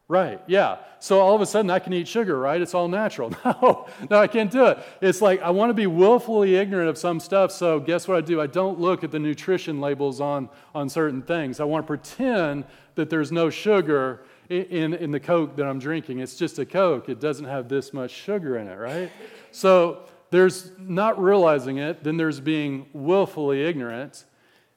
Right, 0.07 0.39
yeah. 0.45 0.77
So 1.00 1.19
all 1.19 1.33
of 1.33 1.41
a 1.41 1.47
sudden 1.47 1.71
I 1.71 1.79
can 1.79 1.91
eat 1.91 2.07
sugar, 2.07 2.38
right? 2.38 2.62
It's 2.62 2.75
all 2.75 2.88
natural. 2.88 3.31
No, 3.45 3.88
no, 4.09 4.19
I 4.19 4.27
can't 4.27 4.51
do 4.51 4.65
it. 4.67 4.79
It's 5.01 5.21
like 5.21 5.41
I 5.41 5.50
want 5.50 5.69
to 5.71 5.74
be 5.74 5.88
willfully 5.88 6.55
ignorant 6.55 6.89
of 6.89 6.97
some 6.97 7.19
stuff, 7.19 7.51
so 7.51 7.79
guess 7.79 8.07
what 8.07 8.17
I 8.17 8.21
do? 8.21 8.39
I 8.39 8.47
don't 8.47 8.79
look 8.79 9.03
at 9.03 9.12
the 9.12 9.19
nutrition 9.19 9.81
labels 9.81 10.21
on, 10.21 10.50
on 10.75 10.89
certain 10.89 11.21
things. 11.21 11.59
I 11.59 11.63
want 11.63 11.85
to 11.85 11.88
pretend 11.88 12.65
that 12.95 13.09
there's 13.09 13.31
no 13.31 13.50
sugar 13.50 14.24
in, 14.50 14.93
in 14.93 15.12
the 15.12 15.19
Coke 15.19 15.55
that 15.55 15.65
I'm 15.65 15.79
drinking. 15.79 16.19
It's 16.19 16.35
just 16.35 16.59
a 16.59 16.65
Coke, 16.65 17.09
it 17.09 17.19
doesn't 17.19 17.45
have 17.45 17.67
this 17.67 17.93
much 17.93 18.12
sugar 18.12 18.57
in 18.57 18.67
it, 18.67 18.75
right? 18.77 19.12
So 19.51 20.01
there's 20.31 20.69
not 20.77 21.21
realizing 21.21 21.77
it, 21.77 22.03
then 22.03 22.17
there's 22.17 22.41
being 22.41 22.88
willfully 22.91 23.63
ignorant, 23.63 24.25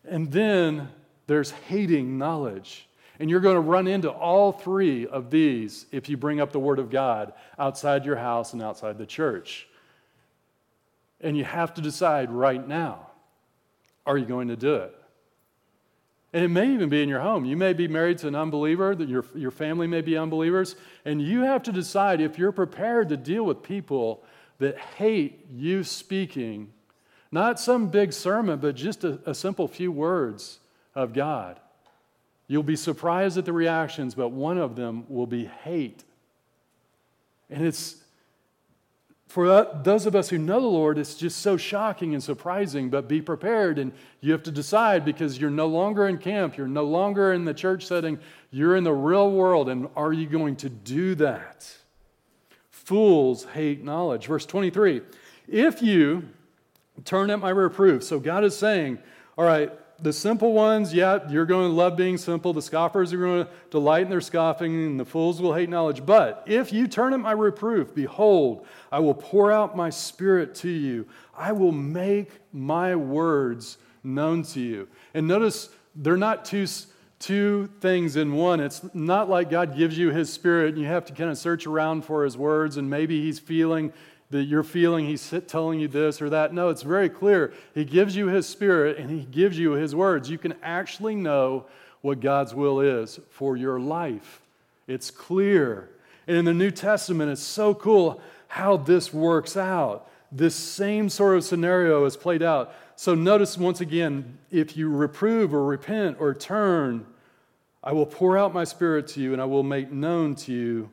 and 0.05 0.31
then 0.31 0.89
there's 1.27 1.51
hating 1.51 2.17
knowledge. 2.17 2.88
And 3.21 3.29
you're 3.29 3.41
going 3.41 3.57
to 3.57 3.61
run 3.61 3.89
into 3.89 4.11
all 4.11 4.53
three 4.53 5.07
of 5.07 5.31
these 5.31 5.87
if 5.91 6.09
you 6.09 6.17
bring 6.17 6.41
up 6.41 6.53
the 6.53 6.61
Word 6.61 6.79
of 6.79 6.91
God 6.91 7.33
outside 7.59 8.05
your 8.05 8.17
house 8.17 8.53
and 8.53 8.63
outside 8.63 8.97
the 8.99 9.07
church. 9.07 9.67
And 11.21 11.37
you 11.37 11.45
have 11.45 11.75
to 11.75 11.81
decide 11.81 12.31
right 12.31 12.67
now 12.67 13.07
are 14.07 14.17
you 14.17 14.25
going 14.25 14.49
to 14.49 14.57
do 14.57 14.75
it? 14.77 14.95
And 16.33 16.43
it 16.45 16.49
may 16.49 16.73
even 16.73 16.89
be 16.89 17.03
in 17.03 17.09
your 17.11 17.21
home. 17.21 17.45
You 17.45 17.57
may 17.57 17.75
be 17.75 17.89
married 17.89 18.19
to 18.19 18.29
an 18.29 18.35
unbeliever, 18.35 18.95
that 18.95 19.09
your, 19.09 19.25
your 19.35 19.51
family 19.51 19.87
may 19.87 20.01
be 20.01 20.17
unbelievers, 20.17 20.77
and 21.05 21.21
you 21.21 21.43
have 21.43 21.63
to 21.65 21.73
decide 21.73 22.21
if 22.21 22.39
you're 22.39 22.53
prepared 22.53 23.11
to 23.11 23.17
deal 23.17 23.45
with 23.45 23.63
people 23.63 24.23
that 24.59 24.79
hate 24.79 25.47
you 25.51 25.85
speaking, 25.85 26.73
not 27.31 27.61
some 27.61 27.89
big 27.89 28.13
sermon, 28.13 28.59
but 28.59 28.77
just 28.77 29.05
a, 29.05 29.21
a 29.27 29.35
simple 29.35 29.69
few 29.69 29.93
words 29.93 30.59
of 30.95 31.13
God. 31.13 31.61
You'll 32.49 32.63
be 32.63 32.77
surprised 32.77 33.37
at 33.39 33.45
the 33.45 33.53
reactions, 33.53 34.15
but 34.15 34.31
one 34.31 34.59
of 34.59 34.75
them 34.75 35.05
will 35.09 35.27
be 35.27 35.45
hate. 35.45 36.03
And 37.51 37.65
it's 37.65 38.03
for 39.29 39.67
those 39.85 40.07
of 40.07 40.17
us 40.17 40.31
who 40.31 40.39
know 40.39 40.59
the 40.59 40.67
Lord, 40.67 40.97
it's 40.97 41.15
just 41.15 41.43
so 41.43 41.59
shocking 41.59 42.15
and 42.15 42.23
surprising, 42.23 42.89
but 42.89 43.07
be 43.07 43.21
prepared. 43.21 43.79
And 43.79 43.93
you 44.23 44.33
have 44.33 44.43
to 44.45 44.51
decide 44.51 45.05
because 45.05 45.39
you're 45.39 45.51
no 45.51 45.67
longer 45.67 46.09
in 46.09 46.17
camp, 46.17 46.57
you're 46.57 46.67
no 46.67 46.85
longer 46.85 47.35
in 47.35 47.45
the 47.45 47.53
church 47.53 47.87
setting, 47.87 48.19
you're 48.51 48.75
in 48.75 48.85
the 48.85 48.93
real 48.95 49.31
world. 49.31 49.69
And 49.69 49.89
are 49.97 50.15
you 50.15 50.27
going 50.27 50.57
to 50.57 50.71
do 50.71 51.15
that? 51.17 51.71
Fools 52.71 53.45
hate 53.45 53.85
knowledge. 53.85 54.27
Verse 54.27 54.47
23 54.47 55.03
If 55.47 55.83
you 55.83 56.27
turn 57.05 57.29
at 57.29 57.39
my 57.39 57.51
reproof, 57.51 58.03
so 58.03 58.19
God 58.19 58.45
is 58.45 58.57
saying, 58.57 58.99
All 59.37 59.45
right, 59.45 59.71
the 60.01 60.13
simple 60.13 60.53
ones, 60.53 60.95
yeah, 60.95 61.29
you're 61.29 61.47
going 61.47 61.69
to 61.69 61.75
love 61.75 61.97
being 61.97 62.19
simple. 62.19 62.53
The 62.53 62.63
scoffers 62.63 63.13
are 63.13 63.19
going 63.19 63.45
to 63.45 63.51
delight 63.71 64.03
in 64.03 64.11
their 64.11 64.21
scoffing, 64.21 64.73
and 64.75 65.01
the 65.01 65.05
fools 65.05 65.43
will 65.43 65.55
hate 65.55 65.69
knowledge. 65.69 66.07
But 66.07 66.45
if 66.47 66.73
you 66.73 66.87
turn 66.87 67.13
at 67.15 67.21
my 67.21 67.33
reproof, 67.33 67.95
behold, 67.95 68.67
I 68.93 69.01
will 69.01 69.15
pour 69.15 69.51
out 69.51 69.77
my 69.77 69.91
spirit 69.91 70.55
to 70.57 70.69
you. 70.69 71.07
I 71.37 71.53
will 71.53 71.73
make 71.73 72.31
my 72.53 72.95
words 72.95 73.79
known 74.05 74.45
to 74.45 74.61
you. 74.61 74.89
And 75.15 75.27
notice 75.27 75.69
they're 75.97 76.17
not 76.17 76.45
two, 76.45 76.67
two 77.19 77.69
things 77.81 78.15
in 78.15 78.35
one. 78.35 78.61
It's 78.61 78.83
not 78.95 79.29
like 79.29 79.51
God 79.51 79.77
gives 79.77 79.99
you 79.99 80.11
his 80.11 80.33
spirit 80.33 80.75
and 80.75 80.79
you 80.79 80.87
have 80.87 81.07
to 81.07 81.13
kind 81.13 81.31
of 81.31 81.39
search 81.39 81.67
around 81.67 82.05
for 82.05 82.25
his 82.25 82.37
words, 82.37 82.77
and 82.77 82.89
maybe 82.89 83.21
he's 83.21 83.41
feeling 83.41 83.93
that 84.31 84.45
you're 84.45 84.63
feeling 84.63 85.07
he's 85.07 85.33
telling 85.47 85.81
you 85.81 85.89
this 85.89 86.21
or 86.21 86.29
that. 86.31 86.53
No, 86.53 86.69
it's 86.69 86.83
very 86.83 87.09
clear. 87.09 87.53
He 87.75 87.85
gives 87.85 88.15
you 88.15 88.27
his 88.27 88.47
spirit 88.47 88.99
and 88.99 89.11
he 89.11 89.25
gives 89.25 89.59
you 89.59 89.73
his 89.73 89.95
words. 89.95 90.29
You 90.29 90.39
can 90.39 90.55
actually 90.63 91.15
know 91.15 91.65
what 92.03 92.21
God's 92.21 92.55
will 92.55 92.81
is 92.81 93.19
for 93.31 93.57
your 93.57 93.81
life. 93.81 94.43
It's 94.87 95.11
clear. 95.11 95.91
And 96.27 96.37
in 96.37 96.45
the 96.45 96.55
New 96.55 96.71
Testament, 96.71 97.31
it's 97.31 97.43
so 97.43 97.75
cool 97.75 98.21
how 98.49 98.77
this 98.77 99.13
works 99.13 99.57
out. 99.57 100.11
This 100.31 100.55
same 100.55 101.09
sort 101.09 101.37
of 101.37 101.45
scenario 101.45 102.05
is 102.05 102.17
played 102.17 102.43
out. 102.43 102.75
So 102.97 103.15
notice 103.15 103.57
once 103.57 103.81
again 103.81 104.39
if 104.51 104.77
you 104.77 104.91
reprove 104.91 105.55
or 105.55 105.65
repent 105.65 106.19
or 106.21 106.35
turn, 106.35 107.07
I 107.83 107.93
will 107.93 108.07
pour 108.07 108.37
out 108.37 108.53
my 108.53 108.65
spirit 108.65 109.07
to 109.09 109.21
you 109.23 109.33
and 109.33 109.41
I 109.41 109.47
will 109.47 109.63
make 109.63 109.91
known 109.91 110.35
to 110.37 110.53
you 110.53 110.91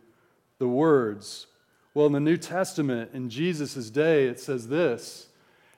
the 0.57 0.67
words 0.67 1.47
well, 1.95 2.07
in 2.07 2.11
the 2.11 2.19
New 2.19 2.35
Testament, 2.35 3.11
in 3.13 3.29
Jesus' 3.29 3.89
day, 3.89 4.27
it 4.27 4.37
says 4.37 4.67
this 4.67 5.29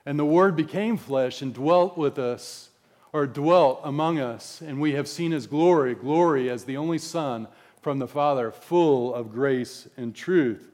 And 0.04 0.18
the 0.18 0.24
Word 0.24 0.56
became 0.56 0.96
flesh 0.96 1.42
and 1.42 1.54
dwelt 1.54 1.96
with 1.96 2.18
us, 2.18 2.70
or 3.12 3.24
dwelt 3.24 3.80
among 3.84 4.18
us, 4.18 4.60
and 4.60 4.80
we 4.80 4.92
have 4.92 5.06
seen 5.06 5.30
his 5.30 5.46
glory, 5.46 5.94
glory 5.94 6.50
as 6.50 6.64
the 6.64 6.76
only 6.76 6.98
Son 6.98 7.46
from 7.80 8.00
the 8.00 8.08
Father, 8.08 8.50
full 8.50 9.14
of 9.14 9.32
grace 9.32 9.86
and 9.96 10.12
truth. 10.12 10.72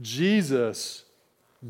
Jesus 0.00 1.04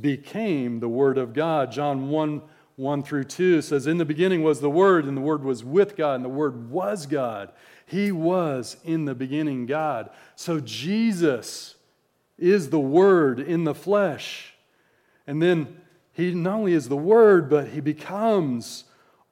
became 0.02 0.81
the 0.81 0.88
Word 0.88 1.16
of 1.16 1.33
God. 1.33 1.73
John 1.73 2.11
1 2.11 2.43
1 2.76 3.02
through 3.04 3.25
2 3.25 3.62
says, 3.62 3.87
In 3.87 3.99
the 3.99 4.04
beginning 4.04 4.43
was 4.43 4.61
the 4.61 4.69
Word, 4.69 5.07
and 5.07 5.16
the 5.16 5.23
Word 5.23 5.45
was 5.45 5.64
with 5.64 5.97
God, 5.97 6.16
and 6.16 6.25
the 6.25 6.28
Word 6.28 6.71
was 6.71 7.07
God. 7.07 7.52
He 7.87 8.12
was 8.12 8.76
in 8.85 9.07
the 9.07 9.14
beginning 9.14 9.64
God. 9.64 10.11
So 10.35 10.61
Jesus 10.61 11.74
is 12.38 12.71
the 12.71 12.81
Word 12.81 13.41
in 13.41 13.64
the 13.64 13.75
flesh. 13.75 14.55
And 15.26 15.41
then 15.41 15.81
he 16.14 16.33
not 16.33 16.59
only 16.59 16.73
is 16.73 16.88
the 16.88 16.97
Word, 16.97 17.50
but 17.50 17.69
He 17.69 17.81
becomes 17.81 18.85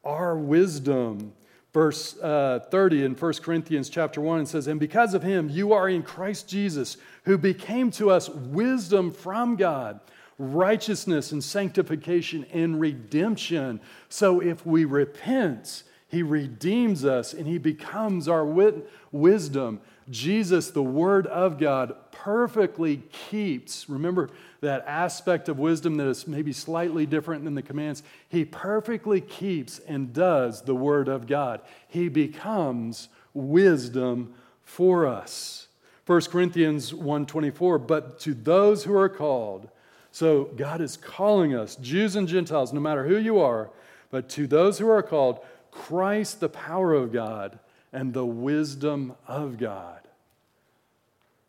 our 0.04 0.36
wisdom. 0.36 1.32
Verse 1.72 2.18
uh, 2.18 2.58
30 2.70 3.04
in 3.04 3.14
1 3.14 3.32
Corinthians 3.34 3.88
chapter 3.88 4.20
1 4.20 4.46
says, 4.46 4.66
And 4.66 4.78
because 4.78 5.14
of 5.14 5.22
Him, 5.22 5.48
you 5.48 5.72
are 5.72 5.88
in 5.88 6.02
Christ 6.02 6.48
Jesus, 6.48 6.98
who 7.24 7.38
became 7.38 7.90
to 7.92 8.10
us 8.10 8.28
wisdom 8.28 9.10
from 9.10 9.56
God, 9.56 10.00
righteousness 10.38 11.30
and 11.32 11.42
sanctification 11.42 12.44
and 12.52 12.80
redemption. 12.80 13.80
So 14.08 14.40
if 14.40 14.66
we 14.66 14.84
repent, 14.84 15.84
He 16.12 16.22
redeems 16.22 17.06
us 17.06 17.32
and 17.32 17.46
He 17.46 17.56
becomes 17.56 18.28
our 18.28 18.44
wit- 18.44 18.88
wisdom. 19.10 19.80
Jesus, 20.10 20.70
the 20.70 20.82
Word 20.82 21.26
of 21.26 21.58
God, 21.58 21.94
perfectly 22.12 22.98
keeps, 23.10 23.88
remember 23.88 24.28
that 24.60 24.84
aspect 24.86 25.48
of 25.48 25.58
wisdom 25.58 25.96
that 25.96 26.06
is 26.06 26.28
maybe 26.28 26.52
slightly 26.52 27.06
different 27.06 27.44
than 27.44 27.54
the 27.54 27.62
commands, 27.62 28.02
he 28.28 28.44
perfectly 28.44 29.22
keeps 29.22 29.78
and 29.80 30.12
does 30.12 30.62
the 30.62 30.74
Word 30.74 31.08
of 31.08 31.26
God. 31.26 31.62
He 31.88 32.10
becomes 32.10 33.08
wisdom 33.32 34.34
for 34.62 35.06
us. 35.06 35.66
1 36.04 36.20
Corinthians 36.30 36.92
1:24 36.92 37.78
but 37.78 38.18
to 38.20 38.34
those 38.34 38.84
who 38.84 38.94
are 38.94 39.08
called 39.08 39.68
so 40.10 40.50
God 40.56 40.82
is 40.82 40.96
calling 40.98 41.54
us 41.54 41.76
Jews 41.76 42.16
and 42.16 42.28
Gentiles 42.28 42.72
no 42.72 42.80
matter 42.80 43.06
who 43.06 43.16
you 43.16 43.38
are 43.38 43.70
but 44.10 44.28
to 44.30 44.46
those 44.48 44.78
who 44.78 44.90
are 44.90 45.02
called 45.02 45.38
Christ 45.72 46.38
the 46.38 46.48
power 46.48 46.94
of 46.94 47.12
God 47.12 47.58
and 47.92 48.14
the 48.14 48.24
wisdom 48.24 49.16
of 49.26 49.58
God 49.58 50.02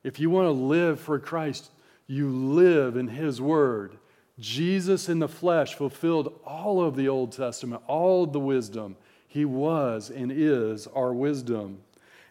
if 0.03 0.19
you 0.19 0.29
want 0.29 0.47
to 0.47 0.51
live 0.51 0.99
for 0.99 1.17
Christ, 1.17 1.69
you 2.07 2.29
live 2.29 2.97
in 2.97 3.07
His 3.07 3.39
Word. 3.39 3.97
Jesus 4.39 5.09
in 5.09 5.19
the 5.19 5.27
flesh 5.27 5.75
fulfilled 5.75 6.39
all 6.45 6.83
of 6.83 6.95
the 6.95 7.07
Old 7.07 7.31
Testament, 7.31 7.81
all 7.87 8.25
the 8.25 8.39
wisdom. 8.39 8.97
He 9.27 9.45
was 9.45 10.09
and 10.09 10.31
is 10.31 10.87
our 10.87 11.13
wisdom. 11.13 11.79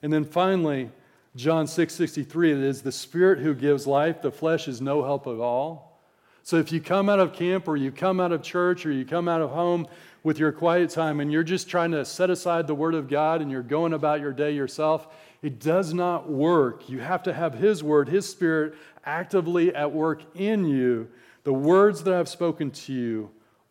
And 0.02 0.12
then 0.12 0.24
finally, 0.24 0.90
John 1.34 1.66
6 1.66 1.94
63, 1.94 2.52
it 2.52 2.58
is 2.58 2.82
the 2.82 2.92
Spirit 2.92 3.38
who 3.38 3.54
gives 3.54 3.86
life, 3.86 4.20
the 4.20 4.30
flesh 4.30 4.68
is 4.68 4.80
no 4.80 5.02
help 5.02 5.26
at 5.26 5.38
all. 5.38 6.00
So 6.42 6.56
if 6.56 6.72
you 6.72 6.80
come 6.80 7.08
out 7.08 7.20
of 7.20 7.32
camp 7.32 7.68
or 7.68 7.76
you 7.76 7.92
come 7.92 8.20
out 8.20 8.32
of 8.32 8.42
church 8.42 8.84
or 8.84 8.92
you 8.92 9.04
come 9.04 9.28
out 9.28 9.40
of 9.40 9.50
home 9.50 9.86
with 10.22 10.38
your 10.38 10.52
quiet 10.52 10.90
time 10.90 11.20
and 11.20 11.32
you're 11.32 11.42
just 11.42 11.68
trying 11.68 11.90
to 11.92 12.04
set 12.04 12.30
aside 12.30 12.66
the 12.66 12.74
Word 12.74 12.94
of 12.94 13.08
God 13.08 13.40
and 13.42 13.50
you're 13.50 13.62
going 13.62 13.92
about 13.92 14.20
your 14.20 14.32
day 14.32 14.52
yourself, 14.52 15.08
it 15.42 15.58
does 15.58 15.92
not 15.92 16.30
work. 16.30 16.88
You 16.88 17.00
have 17.00 17.24
to 17.24 17.32
have 17.32 17.54
His 17.54 17.82
Word, 17.82 18.08
His 18.08 18.28
Spirit 18.28 18.74
actively 19.04 19.74
at 19.74 19.92
work 19.92 20.22
in 20.34 20.64
you. 20.64 21.08
The 21.44 21.52
words 21.52 22.04
that 22.04 22.14
I've 22.14 22.28
spoken 22.28 22.70
to 22.70 22.92
you 22.92 23.30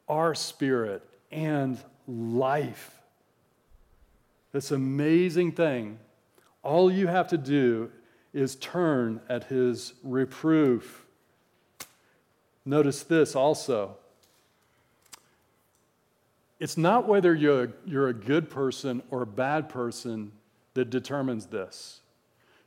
are 0.09 0.35
spirit 0.35 1.07
and 1.31 1.79
life. 2.07 2.99
This 4.51 4.71
amazing 4.71 5.53
thing. 5.53 5.99
All 6.63 6.91
you 6.91 7.07
have 7.07 7.29
to 7.29 7.37
do 7.37 7.89
is 8.33 8.55
turn 8.57 9.21
at 9.29 9.45
His 9.45 9.93
reproof. 10.03 11.05
Notice 12.65 13.03
this 13.03 13.35
also. 13.35 13.97
It's 16.61 16.77
not 16.77 17.07
whether 17.07 17.33
you're, 17.33 17.73
you're 17.87 18.09
a 18.09 18.13
good 18.13 18.51
person 18.51 19.01
or 19.09 19.23
a 19.23 19.25
bad 19.27 19.67
person 19.67 20.31
that 20.75 20.91
determines 20.91 21.47
this. 21.47 22.01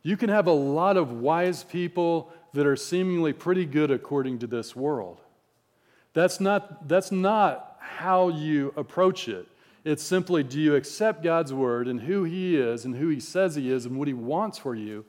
You 0.02 0.16
can 0.16 0.30
have 0.30 0.48
a 0.48 0.52
lot 0.52 0.96
of 0.96 1.12
wise 1.12 1.62
people 1.62 2.32
that 2.54 2.66
are 2.66 2.74
seemingly 2.74 3.32
pretty 3.32 3.64
good 3.64 3.92
according 3.92 4.40
to 4.40 4.48
this 4.48 4.74
world. 4.74 5.20
That's 6.12 6.40
not, 6.40 6.88
that's 6.88 7.12
not 7.12 7.76
how 7.78 8.30
you 8.30 8.74
approach 8.76 9.28
it. 9.28 9.46
It's 9.84 10.02
simply 10.02 10.42
do 10.42 10.60
you 10.60 10.74
accept 10.74 11.22
God's 11.22 11.54
word 11.54 11.86
and 11.86 12.00
who 12.00 12.24
He 12.24 12.56
is 12.56 12.84
and 12.84 12.96
who 12.96 13.10
He 13.10 13.20
says 13.20 13.54
He 13.54 13.70
is 13.70 13.86
and 13.86 13.96
what 13.96 14.08
He 14.08 14.14
wants 14.14 14.58
for 14.58 14.74
you 14.74 15.04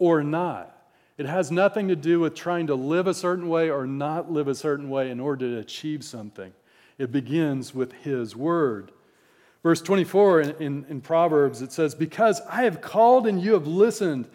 or 0.00 0.24
not? 0.24 0.76
It 1.16 1.26
has 1.26 1.52
nothing 1.52 1.86
to 1.88 1.96
do 1.96 2.18
with 2.18 2.34
trying 2.34 2.66
to 2.66 2.74
live 2.74 3.06
a 3.06 3.14
certain 3.14 3.48
way 3.48 3.70
or 3.70 3.86
not 3.86 4.32
live 4.32 4.48
a 4.48 4.54
certain 4.56 4.90
way 4.90 5.12
in 5.12 5.20
order 5.20 5.48
to 5.48 5.58
achieve 5.58 6.02
something. 6.02 6.52
It 6.98 7.12
begins 7.12 7.74
with 7.74 7.92
His 7.92 8.34
word. 8.34 8.90
Verse 9.62 9.82
24 9.82 10.40
in, 10.40 10.50
in, 10.62 10.86
in, 10.88 11.00
Proverbs, 11.00 11.60
it 11.60 11.72
says, 11.72 11.94
Because 11.94 12.40
I 12.48 12.62
have 12.62 12.80
called 12.80 13.26
and 13.26 13.42
you 13.42 13.54
have 13.54 13.66
listened, 13.66 14.28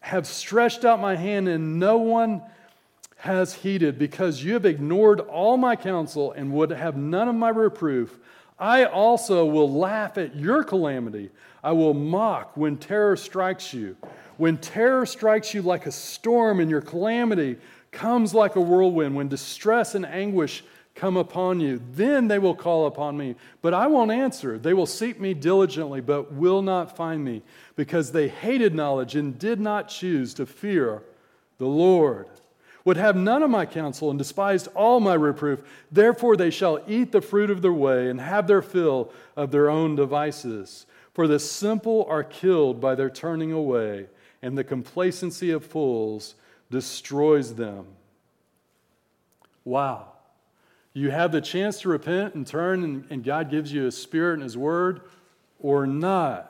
have 0.00 0.26
stretched 0.26 0.84
out 0.84 1.00
my 1.00 1.16
hand 1.16 1.48
and 1.48 1.78
no 1.78 1.98
one 1.98 2.42
has 3.18 3.52
heeded, 3.52 3.98
because 3.98 4.42
you 4.42 4.54
have 4.54 4.64
ignored 4.64 5.20
all 5.20 5.58
my 5.58 5.76
counsel 5.76 6.32
and 6.32 6.50
would 6.52 6.70
have 6.70 6.96
none 6.96 7.28
of 7.28 7.34
my 7.34 7.50
reproof, 7.50 8.18
I 8.58 8.84
also 8.84 9.44
will 9.44 9.70
laugh 9.70 10.16
at 10.16 10.34
your 10.34 10.64
calamity. 10.64 11.30
I 11.62 11.72
will 11.72 11.94
mock 11.94 12.56
when 12.56 12.78
terror 12.78 13.16
strikes 13.16 13.74
you. 13.74 13.96
When 14.38 14.56
terror 14.56 15.04
strikes 15.04 15.52
you 15.52 15.60
like 15.60 15.84
a 15.84 15.92
storm 15.92 16.60
and 16.60 16.70
your 16.70 16.80
calamity 16.80 17.58
comes 17.90 18.32
like 18.32 18.56
a 18.56 18.60
whirlwind, 18.60 19.14
when 19.14 19.28
distress 19.28 19.94
and 19.94 20.06
anguish 20.06 20.64
come 21.00 21.16
upon 21.16 21.60
you. 21.60 21.80
Then 21.94 22.28
they 22.28 22.38
will 22.38 22.54
call 22.54 22.86
upon 22.86 23.16
me, 23.16 23.34
but 23.62 23.72
I 23.72 23.86
won't 23.86 24.10
answer. 24.10 24.58
They 24.58 24.74
will 24.74 24.84
seek 24.84 25.18
me 25.18 25.32
diligently, 25.32 26.02
but 26.02 26.34
will 26.34 26.60
not 26.60 26.94
find 26.94 27.24
me, 27.24 27.40
because 27.74 28.12
they 28.12 28.28
hated 28.28 28.74
knowledge 28.74 29.16
and 29.16 29.38
did 29.38 29.60
not 29.60 29.88
choose 29.88 30.34
to 30.34 30.44
fear 30.44 31.02
the 31.56 31.66
Lord. 31.66 32.28
Would 32.84 32.98
have 32.98 33.16
none 33.16 33.42
of 33.42 33.48
my 33.48 33.64
counsel 33.64 34.10
and 34.10 34.18
despised 34.18 34.68
all 34.74 35.00
my 35.00 35.14
reproof. 35.14 35.62
Therefore, 35.90 36.36
they 36.36 36.50
shall 36.50 36.82
eat 36.86 37.12
the 37.12 37.22
fruit 37.22 37.50
of 37.50 37.62
their 37.62 37.72
way 37.72 38.10
and 38.10 38.20
have 38.20 38.46
their 38.46 38.62
fill 38.62 39.10
of 39.36 39.50
their 39.50 39.70
own 39.70 39.96
devices. 39.96 40.84
For 41.14 41.26
the 41.26 41.38
simple 41.38 42.06
are 42.10 42.24
killed 42.24 42.78
by 42.78 42.94
their 42.94 43.10
turning 43.10 43.52
away, 43.52 44.06
and 44.42 44.56
the 44.56 44.64
complacency 44.64 45.50
of 45.50 45.64
fools 45.64 46.34
destroys 46.70 47.54
them. 47.54 47.86
Wow. 49.64 50.12
You 50.92 51.10
have 51.10 51.32
the 51.32 51.40
chance 51.40 51.80
to 51.82 51.88
repent 51.88 52.34
and 52.34 52.46
turn, 52.46 52.82
and, 52.82 53.04
and 53.10 53.24
God 53.24 53.50
gives 53.50 53.72
you 53.72 53.82
His 53.82 53.96
Spirit 53.96 54.34
and 54.34 54.42
His 54.42 54.56
Word, 54.56 55.02
or 55.60 55.86
not. 55.86 56.46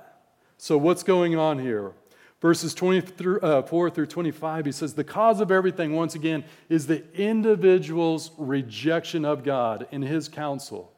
So, 0.56 0.78
what's 0.78 1.02
going 1.02 1.36
on 1.36 1.58
here? 1.58 1.92
Verses 2.40 2.72
24 2.72 3.44
uh, 3.44 3.62
through 3.90 4.06
25, 4.06 4.64
he 4.64 4.72
says, 4.72 4.94
The 4.94 5.04
cause 5.04 5.40
of 5.42 5.50
everything, 5.50 5.94
once 5.94 6.14
again, 6.14 6.44
is 6.70 6.86
the 6.86 7.04
individual's 7.14 8.30
rejection 8.38 9.26
of 9.26 9.44
God 9.44 9.86
and 9.92 10.02
His 10.02 10.26
counsel. 10.28 10.90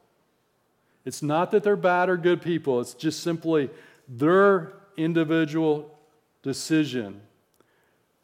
It's 1.05 1.23
not 1.23 1.51
that 1.51 1.65
they're 1.65 1.75
bad 1.75 2.09
or 2.09 2.17
good 2.17 2.43
people, 2.43 2.81
it's 2.81 2.95
just 2.95 3.21
simply 3.23 3.71
their 4.09 4.73
individual 4.97 5.99
decision. 6.43 7.21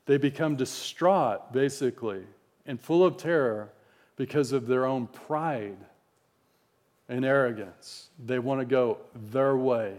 They 0.06 0.16
become 0.16 0.54
distraught, 0.54 1.52
basically, 1.52 2.22
and 2.66 2.80
full 2.80 3.04
of 3.04 3.16
terror 3.16 3.70
because 4.18 4.52
of 4.52 4.66
their 4.66 4.84
own 4.84 5.06
pride 5.06 5.78
and 7.08 7.24
arrogance. 7.24 8.08
They 8.22 8.38
want 8.38 8.60
to 8.60 8.66
go 8.66 8.98
their 9.14 9.56
way. 9.56 9.94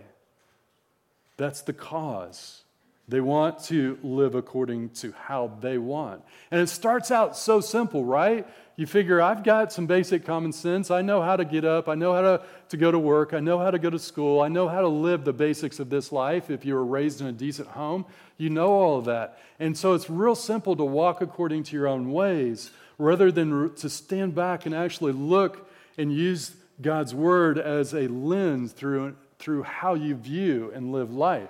That's 1.38 1.62
the 1.62 1.74
cause. 1.74 2.62
They 3.08 3.22
want 3.22 3.64
to 3.66 3.98
live 4.04 4.36
according 4.36 4.90
to 4.90 5.14
how 5.14 5.52
they 5.62 5.80
want. 5.80 6.22
And 6.52 6.62
it 6.62 6.68
starts 6.68 7.10
out 7.10 7.36
so 7.36 7.60
simple, 7.60 8.06
right? 8.06 8.46
You 8.76 8.86
figure, 8.86 9.22
I've 9.22 9.44
got 9.44 9.74
some 9.74 9.88
basic 9.88 10.26
common 10.26 10.52
sense. 10.52 10.92
I 10.92 11.02
know 11.02 11.22
how 11.22 11.36
to 11.36 11.46
get 11.46 11.66
up. 11.66 11.90
I 11.90 11.96
know 11.96 12.14
how 12.14 12.22
to, 12.22 12.42
to 12.70 12.78
go 12.78 12.92
to 12.92 13.00
work. 13.00 13.34
I 13.34 13.40
know 13.40 13.58
how 13.58 13.72
to 13.72 13.80
go 13.80 13.90
to 13.90 13.98
school. 13.98 14.42
I 14.42 14.48
know 14.50 14.68
how 14.68 14.82
to 14.82 14.88
live 14.88 15.24
the 15.24 15.34
basics 15.34 15.80
of 15.80 15.90
this 15.90 16.12
life. 16.12 16.52
If 16.52 16.66
you 16.66 16.76
were 16.76 16.86
raised 16.86 17.22
in 17.22 17.28
a 17.28 17.32
decent 17.32 17.70
home, 17.70 18.06
you 18.38 18.50
know 18.50 18.72
all 18.74 19.00
of 19.00 19.06
that. 19.06 19.40
And 19.60 19.76
so 19.78 19.94
it's 19.94 20.10
real 20.10 20.36
simple 20.36 20.76
to 20.76 20.84
walk 20.84 21.22
according 21.22 21.64
to 21.64 21.76
your 21.76 21.88
own 21.88 22.12
ways 22.12 22.70
rather 23.00 23.32
than 23.32 23.74
to 23.74 23.90
stand 23.90 24.36
back 24.36 24.68
and 24.68 24.76
actually 24.76 25.14
look 25.14 25.68
and 25.98 26.14
use 26.14 26.56
God's 26.80 27.16
word 27.16 27.58
as 27.58 27.96
a 27.96 28.08
lens 28.08 28.72
through, 28.72 29.16
through 29.40 29.64
how 29.64 29.96
you 29.96 30.14
view 30.14 30.72
and 30.76 30.92
live 30.92 31.12
life. 31.12 31.50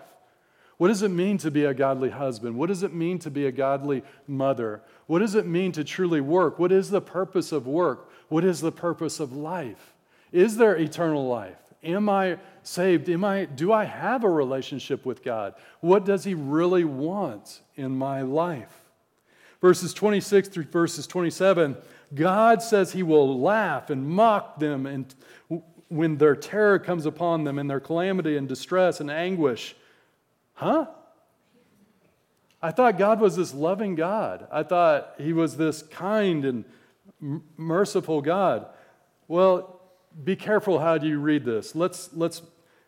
What 0.78 0.88
does 0.88 1.02
it 1.02 1.10
mean 1.10 1.38
to 1.40 1.52
be 1.52 1.66
a 1.66 1.74
godly 1.74 2.10
husband? 2.10 2.56
What 2.56 2.68
does 2.68 2.84
it 2.84 2.94
mean 2.94 3.20
to 3.20 3.30
be 3.30 3.46
a 3.46 3.52
godly 3.52 4.02
mother? 4.28 4.82
What 5.08 5.20
does 5.20 5.36
it 5.36 5.46
mean 5.46 5.74
to 5.74 5.84
truly 5.84 6.22
work? 6.22 6.58
What 6.58 6.72
is 6.72 6.90
the 6.90 7.02
purpose 7.02 7.52
of 7.52 7.68
work? 7.68 8.10
what 8.30 8.46
is 8.46 8.62
the 8.62 8.72
purpose 8.72 9.20
of 9.20 9.34
life? 9.34 9.94
Is 10.32 10.56
there 10.56 10.76
eternal 10.76 11.28
life? 11.28 11.58
Am 11.84 12.08
I 12.08 12.38
saved? 12.64 13.10
Am 13.10 13.24
I, 13.24 13.46
do 13.46 13.74
I 13.74 13.84
have 13.86 14.24
a 14.24 14.30
relationship 14.30 15.06
with 15.06 15.24
God? 15.24 15.56
What 15.82 16.06
does 16.06 16.24
He 16.24 16.36
really 16.36 16.84
want 16.84 17.62
in 17.76 17.98
my 17.98 18.22
life? 18.22 18.79
Verses 19.62 19.94
26 19.94 20.48
through 20.48 20.64
verses 20.64 21.06
27, 21.08 21.76
God 22.14 22.62
says 22.62 22.94
He 22.94 23.04
will 23.04 23.40
laugh 23.40 23.90
and 23.90 24.08
mock 24.08 24.60
them 24.60 24.86
and 24.86 25.14
when 25.90 26.18
their 26.18 26.36
terror 26.36 26.80
comes 26.80 27.06
upon 27.06 27.44
them 27.44 27.58
and 27.58 27.70
their 27.70 27.80
calamity 27.80 28.38
and 28.38 28.48
distress 28.48 29.00
and 29.00 29.10
anguish. 29.10 29.76
Huh? 30.54 30.86
I 32.62 32.72
thought 32.72 32.98
God 32.98 33.20
was 33.20 33.36
this 33.36 33.54
loving 33.54 33.96
God. 33.96 34.48
I 34.52 34.64
thought 34.64 35.16
He 35.18 35.34
was 35.34 35.58
this 35.58 35.82
kind 35.82 36.46
and 36.46 36.66
merciful 37.58 38.22
God. 38.22 38.68
Well, 39.28 39.82
be 40.24 40.36
careful 40.36 40.80
how 40.80 40.96
you 40.96 41.20
read 41.20 41.46
this. 41.46 41.76
Let's, 41.76 42.10
let's 42.14 42.42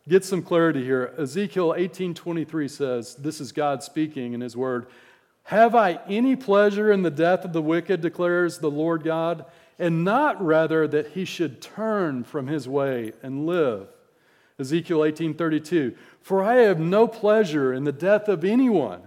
get 0.08 0.26
some 0.26 0.42
clarity 0.42 0.84
here. 0.84 1.14
Ezekiel 1.18 1.74
18:23 1.78 2.70
says, 2.70 3.16
this 3.16 3.40
is 3.40 3.52
God 3.52 3.84
speaking 3.84 4.34
in 4.34 4.42
his 4.42 4.58
word, 4.58 4.88
"Have 5.44 5.76
I 5.76 6.00
any 6.08 6.36
pleasure 6.36 6.92
in 6.92 7.02
the 7.02 7.12
death 7.12 7.44
of 7.44 7.54
the 7.54 7.62
wicked," 7.62 8.02
declares 8.02 8.60
the 8.60 8.72
Lord 8.72 9.04
God, 9.04 9.46
"and 9.78 10.04
not 10.04 10.44
rather 10.44 10.88
that 10.88 11.08
he 11.08 11.26
should 11.26 11.62
turn 11.62 12.24
from 12.24 12.48
his 12.48 12.68
way 12.68 13.14
and 13.22 13.46
live?" 13.46 13.88
Ezekiel 14.60 15.00
18:32, 15.00 15.96
"For 16.22 16.44
I 16.44 16.56
have 16.58 16.80
no 16.80 17.08
pleasure 17.08 17.74
in 17.74 17.84
the 17.84 17.92
death 17.92 18.30
of 18.30 18.46
anyone," 18.46 19.02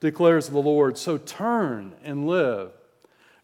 declares 0.00 0.48
the 0.48 0.58
Lord, 0.58 0.98
"so 0.98 1.16
turn 1.16 1.94
and 2.04 2.26
live." 2.26 2.72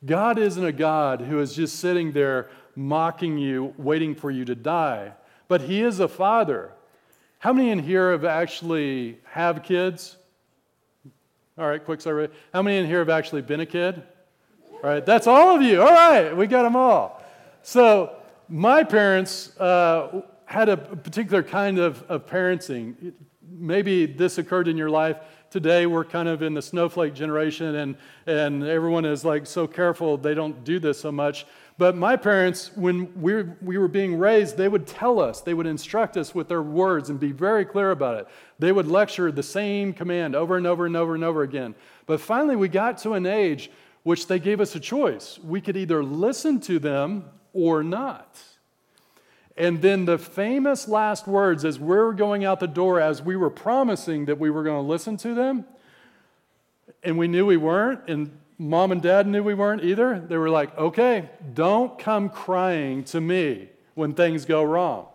God 0.05 0.39
isn't 0.39 0.65
a 0.65 0.73
God 0.73 1.23
who 1.23 1.39
is 1.39 1.55
just 1.55 1.79
sitting 1.79 2.13
there 2.13 2.49
mocking 2.77 3.39
you, 3.39 3.73
waiting 3.79 4.15
for 4.15 4.31
you 4.31 4.45
to 4.45 4.55
die. 4.55 5.13
But 5.49 5.63
He 5.63 5.83
is 5.83 6.01
a 6.01 6.09
father. 6.09 6.73
How 7.39 7.53
many 7.53 7.71
in 7.71 7.81
here 7.81 8.13
have 8.13 8.25
actually 8.25 9.19
have 9.25 9.63
kids? 9.63 10.19
All 11.59 11.69
right, 11.69 11.85
quick 11.85 12.01
survey. 12.01 12.33
How 12.55 12.63
many 12.63 12.79
in 12.79 12.87
here 12.87 13.01
have 13.01 13.11
actually 13.11 13.43
been 13.43 13.61
a 13.61 13.67
kid? 13.67 14.03
All 14.73 14.81
right, 14.91 15.05
that's 15.05 15.27
all 15.27 15.55
of 15.55 15.61
you. 15.61 15.83
All 15.83 15.93
right, 15.93 16.35
we 16.35 16.47
got 16.47 16.63
them 16.63 16.77
all. 16.77 17.23
So 17.63 18.17
my 18.49 18.83
parents 18.83 19.55
uh, 19.61 20.23
had 20.47 20.71
a 20.71 20.79
particular 20.79 21.43
kind 21.43 21.79
of, 21.79 22.03
of 22.09 22.27
parenting. 22.27 23.13
Maybe 23.47 24.07
this 24.07 24.39
occurred 24.39 24.67
in 24.67 24.79
your 24.79 24.89
life 24.89 25.19
today 25.53 25.87
we're 25.87 26.05
kind 26.05 26.29
of 26.29 26.43
in 26.43 26.55
the 26.55 26.63
snowflake 26.63 27.15
generation 27.15 27.77
and, 27.77 27.97
and 28.27 28.65
everyone 28.65 29.05
is 29.05 29.25
like 29.25 29.47
so 29.47 29.67
careful 29.67 30.17
they 30.17 30.35
don't 30.35 30.65
do 30.65 30.81
this 30.81 30.99
so 30.99 31.13
much 31.13 31.47
but 31.79 31.97
my 31.97 32.17
parents, 32.17 32.71
when 32.77 33.21
we, 33.21 33.43
we 33.63 33.79
were 33.79 33.89
being 33.89 34.19
raised, 34.19 34.57
they 34.57 34.69
would 34.69 34.87
tell 34.87 35.19
us, 35.19 35.41
they 35.41 35.55
would 35.55 35.67
instruct 35.67 36.17
us 36.17 36.35
with 36.35 36.49
their 36.49 36.63
words 36.63 37.11
and 37.11 37.19
be 37.19 37.33
very 37.33 37.65
clear 37.65 37.91
about 37.91 38.19
it. 38.19 38.29
They 38.59 38.73
would 38.73 38.87
lecture 38.87 39.33
the 39.33 39.43
same 39.43 39.93
command 39.93 40.37
over 40.37 40.57
and 40.57 40.67
over 40.67 40.87
and 40.87 40.97
over 40.97 41.15
and 41.15 41.25
over 41.25 41.43
again. 41.43 41.75
But 42.07 42.21
finally, 42.21 42.57
we 42.57 42.69
got 42.69 42.99
to 42.99 43.15
an 43.15 43.27
age 43.27 43.71
which 44.03 44.27
they 44.27 44.39
gave 44.39 44.61
us 44.61 44.75
a 44.75 44.81
choice. 44.81 45.39
We 45.43 45.61
could 45.61 45.77
either 45.77 46.05
listen 46.05 46.61
to 46.61 46.79
them 46.79 47.25
or 47.53 47.83
not. 47.83 48.39
And 49.57 49.83
then 49.83 50.07
the 50.07 50.19
famous 50.19 50.89
last 50.89 51.27
words 51.27 51.65
as 51.65 51.79
we 51.79 51.97
are 51.97 52.13
going 52.13 52.45
out 52.45 52.61
the 52.61 52.67
door, 52.67 53.01
as 53.01 53.23
we 53.23 53.37
were 53.37 53.51
promising 53.51 54.25
that 54.27 54.39
we 54.39 54.51
were 54.51 54.63
going 54.63 54.83
to 54.83 54.89
listen 54.89 55.17
to 55.19 55.35
them, 55.35 55.67
and 57.03 57.19
we 57.19 57.29
knew 57.29 57.45
we 57.45 57.57
weren't, 57.57 58.09
and 58.09 58.39
mom 58.59 58.93
and 58.93 59.03
dad 59.03 59.27
knew 59.27 59.43
we 59.43 59.55
weren't 59.55 59.85
either. 59.85 60.21
They 60.21 60.37
were 60.37 60.51
like, 60.51 60.77
okay, 60.79 61.29
don't 61.53 61.99
come 61.99 62.29
crying 62.29 63.05
to 63.05 63.21
me 63.21 63.69
when 63.95 64.15
things 64.15 64.45
go 64.45 64.63
wrong. 64.63 65.07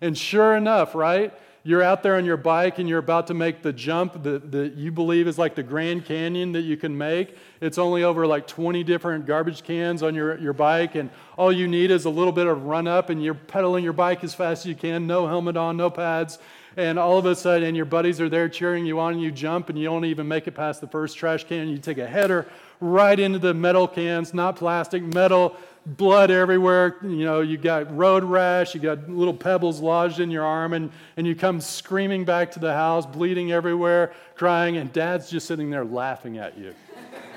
And 0.00 0.16
sure 0.16 0.54
enough, 0.56 0.94
right? 0.94 1.32
You're 1.66 1.82
out 1.82 2.04
there 2.04 2.14
on 2.14 2.24
your 2.24 2.36
bike 2.36 2.78
and 2.78 2.88
you're 2.88 3.00
about 3.00 3.26
to 3.26 3.34
make 3.34 3.62
the 3.62 3.72
jump 3.72 4.22
that, 4.22 4.52
that 4.52 4.74
you 4.74 4.92
believe 4.92 5.26
is 5.26 5.36
like 5.36 5.56
the 5.56 5.64
Grand 5.64 6.04
Canyon 6.04 6.52
that 6.52 6.60
you 6.60 6.76
can 6.76 6.96
make. 6.96 7.36
It's 7.60 7.76
only 7.76 8.04
over 8.04 8.24
like 8.24 8.46
20 8.46 8.84
different 8.84 9.26
garbage 9.26 9.64
cans 9.64 10.00
on 10.00 10.14
your, 10.14 10.38
your 10.38 10.52
bike, 10.52 10.94
and 10.94 11.10
all 11.36 11.50
you 11.50 11.66
need 11.66 11.90
is 11.90 12.04
a 12.04 12.10
little 12.10 12.30
bit 12.30 12.46
of 12.46 12.66
run 12.66 12.86
up, 12.86 13.10
and 13.10 13.20
you're 13.20 13.34
pedaling 13.34 13.82
your 13.82 13.94
bike 13.94 14.22
as 14.22 14.32
fast 14.32 14.64
as 14.64 14.66
you 14.66 14.76
can, 14.76 15.08
no 15.08 15.26
helmet 15.26 15.56
on, 15.56 15.76
no 15.76 15.90
pads, 15.90 16.38
and 16.76 17.00
all 17.00 17.18
of 17.18 17.26
a 17.26 17.34
sudden, 17.34 17.74
your 17.74 17.84
buddies 17.84 18.20
are 18.20 18.28
there 18.28 18.48
cheering 18.48 18.86
you 18.86 19.00
on, 19.00 19.14
and 19.14 19.22
you 19.22 19.32
jump, 19.32 19.68
and 19.68 19.76
you 19.76 19.86
don't 19.86 20.04
even 20.04 20.28
make 20.28 20.46
it 20.46 20.52
past 20.52 20.80
the 20.80 20.86
first 20.86 21.16
trash 21.16 21.42
can. 21.42 21.68
You 21.68 21.78
take 21.78 21.98
a 21.98 22.06
header 22.06 22.46
right 22.78 23.18
into 23.18 23.40
the 23.40 23.54
metal 23.54 23.88
cans, 23.88 24.32
not 24.32 24.54
plastic, 24.54 25.02
metal, 25.02 25.56
blood 25.86 26.30
everywhere. 26.30 26.96
You 27.02 27.24
know, 27.24 27.40
you 27.40 27.56
got 27.56 27.96
road 27.96 28.24
rash, 28.24 28.74
you 28.74 28.80
got 28.80 29.08
little 29.08 29.34
pebbles 29.34 29.80
lodged 29.80 30.20
in 30.20 30.30
your 30.30 30.44
arm, 30.44 30.72
and, 30.72 30.90
and 31.16 31.26
you 31.26 31.34
come 31.34 31.60
screaming 31.60 32.24
back 32.24 32.50
to 32.52 32.58
the 32.58 32.72
house, 32.72 33.06
bleeding 33.06 33.52
everywhere, 33.52 34.12
crying, 34.34 34.76
and 34.76 34.92
dad's 34.92 35.30
just 35.30 35.46
sitting 35.46 35.70
there 35.70 35.84
laughing 35.84 36.38
at 36.38 36.58
you. 36.58 36.74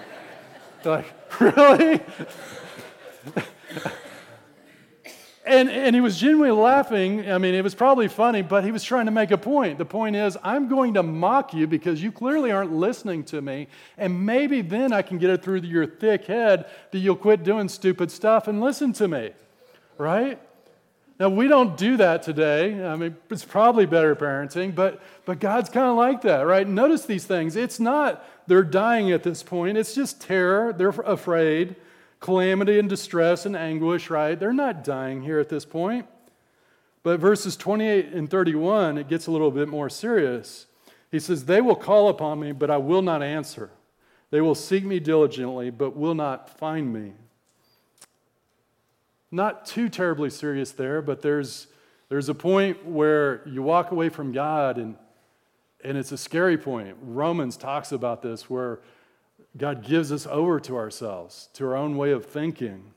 like, 0.83 1.13
really? 1.39 2.01
And, 5.49 5.67
and 5.67 5.95
he 5.95 5.99
was 5.99 6.19
genuinely 6.19 6.51
laughing. 6.51 7.27
I 7.27 7.39
mean, 7.39 7.55
it 7.55 7.63
was 7.63 7.73
probably 7.73 8.07
funny, 8.07 8.43
but 8.43 8.63
he 8.63 8.71
was 8.71 8.83
trying 8.83 9.05
to 9.05 9.11
make 9.11 9.31
a 9.31 9.37
point. 9.37 9.79
The 9.79 9.85
point 9.85 10.15
is, 10.15 10.37
I'm 10.43 10.69
going 10.69 10.93
to 10.93 11.01
mock 11.01 11.55
you 11.55 11.65
because 11.65 12.03
you 12.03 12.11
clearly 12.11 12.51
aren't 12.51 12.71
listening 12.71 13.23
to 13.25 13.41
me. 13.41 13.67
And 13.97 14.27
maybe 14.27 14.61
then 14.61 14.93
I 14.93 15.01
can 15.01 15.17
get 15.17 15.31
it 15.31 15.41
through 15.41 15.61
your 15.61 15.87
thick 15.87 16.25
head 16.25 16.69
that 16.91 16.99
you'll 16.99 17.15
quit 17.15 17.43
doing 17.43 17.67
stupid 17.67 18.11
stuff 18.11 18.47
and 18.47 18.61
listen 18.61 18.93
to 18.93 19.07
me. 19.07 19.31
Right? 19.97 20.39
Now, 21.19 21.29
we 21.29 21.47
don't 21.47 21.75
do 21.75 21.97
that 21.97 22.21
today. 22.21 22.85
I 22.85 22.95
mean, 22.95 23.17
it's 23.31 23.43
probably 23.43 23.87
better 23.87 24.15
parenting, 24.15 24.75
but, 24.75 25.01
but 25.25 25.39
God's 25.39 25.69
kind 25.69 25.87
of 25.87 25.97
like 25.97 26.21
that, 26.21 26.41
right? 26.41 26.67
Notice 26.67 27.07
these 27.07 27.25
things. 27.25 27.55
It's 27.55 27.79
not 27.79 28.23
they're 28.45 28.61
dying 28.61 29.11
at 29.11 29.23
this 29.23 29.41
point, 29.41 29.79
it's 29.79 29.95
just 29.95 30.21
terror. 30.21 30.73
They're 30.73 30.89
afraid 30.89 31.75
calamity 32.19 32.79
and 32.79 32.89
distress 32.89 33.45
and 33.45 33.55
anguish, 33.55 34.09
right? 34.09 34.39
They're 34.39 34.53
not 34.53 34.83
dying 34.83 35.21
here 35.21 35.39
at 35.39 35.49
this 35.49 35.65
point. 35.65 36.05
But 37.01 37.19
verses 37.19 37.55
28 37.55 38.07
and 38.07 38.29
31, 38.29 38.97
it 38.97 39.07
gets 39.07 39.27
a 39.27 39.31
little 39.31 39.51
bit 39.51 39.69
more 39.69 39.89
serious. 39.89 40.65
He 41.11 41.19
says, 41.19 41.45
They 41.45 41.61
will 41.61 41.75
call 41.75 42.09
upon 42.09 42.39
me, 42.39 42.51
but 42.51 42.69
I 42.69 42.77
will 42.77 43.01
not 43.01 43.23
answer. 43.23 43.71
They 44.31 44.41
will 44.41 44.55
seek 44.55 44.83
me 44.83 44.99
diligently, 44.99 45.69
but 45.69 45.95
will 45.95 46.13
not 46.13 46.57
find 46.57 46.93
me. 46.93 47.13
Not 49.31 49.65
too 49.65 49.89
terribly 49.89 50.29
serious 50.29 50.71
there, 50.71 51.01
but 51.01 51.21
there's, 51.21 51.67
there's 52.09 52.29
a 52.29 52.35
point 52.35 52.85
where 52.85 53.47
you 53.47 53.61
walk 53.61 53.91
away 53.91 54.09
from 54.09 54.31
God, 54.31 54.77
and, 54.77 54.95
and 55.83 55.97
it's 55.97 56.11
a 56.11 56.17
scary 56.17 56.57
point. 56.57 56.97
Romans 57.01 57.55
talks 57.55 57.91
about 57.91 58.21
this, 58.21 58.49
where 58.49 58.79
God 59.57 59.83
gives 59.83 60.11
us 60.11 60.27
over 60.27 60.59
to 60.61 60.77
ourselves, 60.77 61.49
to 61.53 61.65
our 61.65 61.75
own 61.75 61.97
way 61.97 62.11
of 62.11 62.25
thinking. 62.25 62.93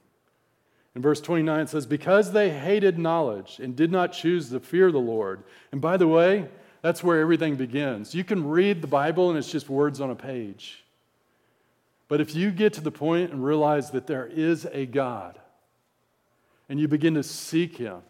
In 0.94 1.02
verse 1.02 1.20
29, 1.20 1.60
it 1.60 1.68
says, 1.70 1.86
Because 1.86 2.32
they 2.32 2.50
hated 2.50 2.98
knowledge 2.98 3.58
and 3.58 3.74
did 3.74 3.90
not 3.90 4.12
choose 4.12 4.50
to 4.50 4.60
fear 4.60 4.92
the 4.92 4.98
Lord. 4.98 5.44
And 5.72 5.80
by 5.80 5.96
the 5.96 6.08
way, 6.08 6.48
that's 6.82 7.02
where 7.02 7.20
everything 7.20 7.56
begins. 7.56 8.14
You 8.14 8.24
can 8.24 8.46
read 8.46 8.82
the 8.82 8.88
Bible 8.88 9.30
and 9.30 9.38
it's 9.38 9.50
just 9.50 9.70
words 9.70 10.00
on 10.00 10.10
a 10.10 10.14
page. 10.14 10.84
But 12.08 12.20
if 12.20 12.34
you 12.34 12.50
get 12.50 12.74
to 12.74 12.82
the 12.82 12.90
point 12.90 13.32
and 13.32 13.42
realize 13.42 13.90
that 13.92 14.06
there 14.06 14.26
is 14.26 14.66
a 14.70 14.84
God, 14.84 15.38
and 16.68 16.78
you 16.78 16.88
begin 16.88 17.14
to 17.14 17.22
seek 17.22 17.78
Him, 17.78 18.02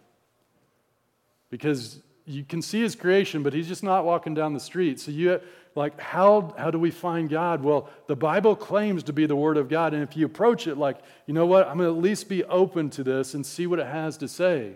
because 1.51 2.01
you 2.25 2.45
can 2.45 2.63
see 2.63 2.81
His 2.81 2.95
creation, 2.95 3.43
but 3.43 3.53
He's 3.53 3.69
just 3.69 3.83
not 3.83 4.05
walking 4.05 4.35
down 4.35 4.53
the 4.53 4.61
street. 4.61 5.01
So 5.01 5.11
you 5.11 5.41
like 5.75 5.99
how, 6.01 6.55
how 6.59 6.71
do 6.71 6.79
we 6.79 6.91
find 6.91 7.29
god? 7.29 7.63
Well 7.63 7.89
the 8.07 8.17
bible 8.17 8.55
claims 8.57 9.03
to 9.05 9.13
be 9.13 9.27
the 9.27 9.37
word 9.37 9.57
of 9.57 9.69
god 9.69 9.95
and 9.95 10.03
if 10.03 10.17
you 10.17 10.27
approach 10.27 10.67
it 10.67 10.77
like 10.77 10.99
you 11.27 11.35
know 11.35 11.47
what? 11.47 11.67
I'm 11.67 11.79
to 11.79 11.85
at 11.85 11.97
least 11.97 12.29
be 12.29 12.45
open 12.45 12.91
to 12.91 13.05
this 13.05 13.35
and 13.35 13.45
see 13.45 13.67
what 13.67 13.79
it 13.79 13.87
has 13.87 14.17
to 14.19 14.29
say 14.29 14.75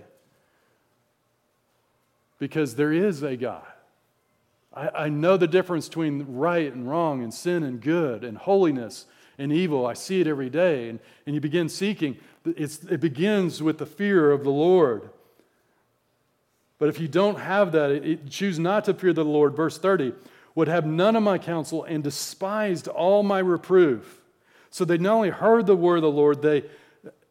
because 2.38 2.74
there 2.74 2.92
is 2.92 3.22
a 3.22 3.36
god. 3.36 3.66
I, 4.74 5.04
I 5.04 5.08
know 5.08 5.36
the 5.36 5.46
difference 5.46 5.88
between 5.88 6.24
right 6.28 6.72
and 6.72 6.88
wrong 6.88 7.22
and 7.22 7.32
sin 7.32 7.62
and 7.62 7.80
good 7.80 8.24
and 8.24 8.36
holiness 8.36 9.06
and 9.38 9.52
evil. 9.52 9.86
I 9.86 9.94
see 9.94 10.20
it 10.20 10.26
every 10.26 10.50
day 10.50 10.88
and, 10.88 10.98
and 11.26 11.34
you 11.34 11.40
begin 11.40 11.68
seeking. 11.68 12.16
It's, 12.44 12.82
it 12.84 13.00
begins 13.00 13.62
with 13.62 13.78
the 13.78 13.86
fear 13.86 14.30
of 14.30 14.44
the 14.44 14.50
lord 14.50 15.10
but 16.78 16.88
if 16.88 17.00
you 17.00 17.08
don't 17.08 17.38
have 17.38 17.72
that, 17.72 17.90
it, 17.90 18.06
it, 18.06 18.30
choose 18.30 18.58
not 18.58 18.84
to 18.84 18.94
fear 18.94 19.12
the 19.12 19.24
Lord. 19.24 19.56
Verse 19.56 19.78
30 19.78 20.12
would 20.54 20.68
have 20.68 20.86
none 20.86 21.16
of 21.16 21.22
my 21.22 21.38
counsel 21.38 21.84
and 21.84 22.02
despised 22.02 22.88
all 22.88 23.22
my 23.22 23.38
reproof. 23.38 24.22
So 24.70 24.84
they 24.84 24.98
not 24.98 25.14
only 25.14 25.30
heard 25.30 25.66
the 25.66 25.76
word 25.76 25.96
of 25.96 26.02
the 26.02 26.10
Lord, 26.10 26.42
they, 26.42 26.64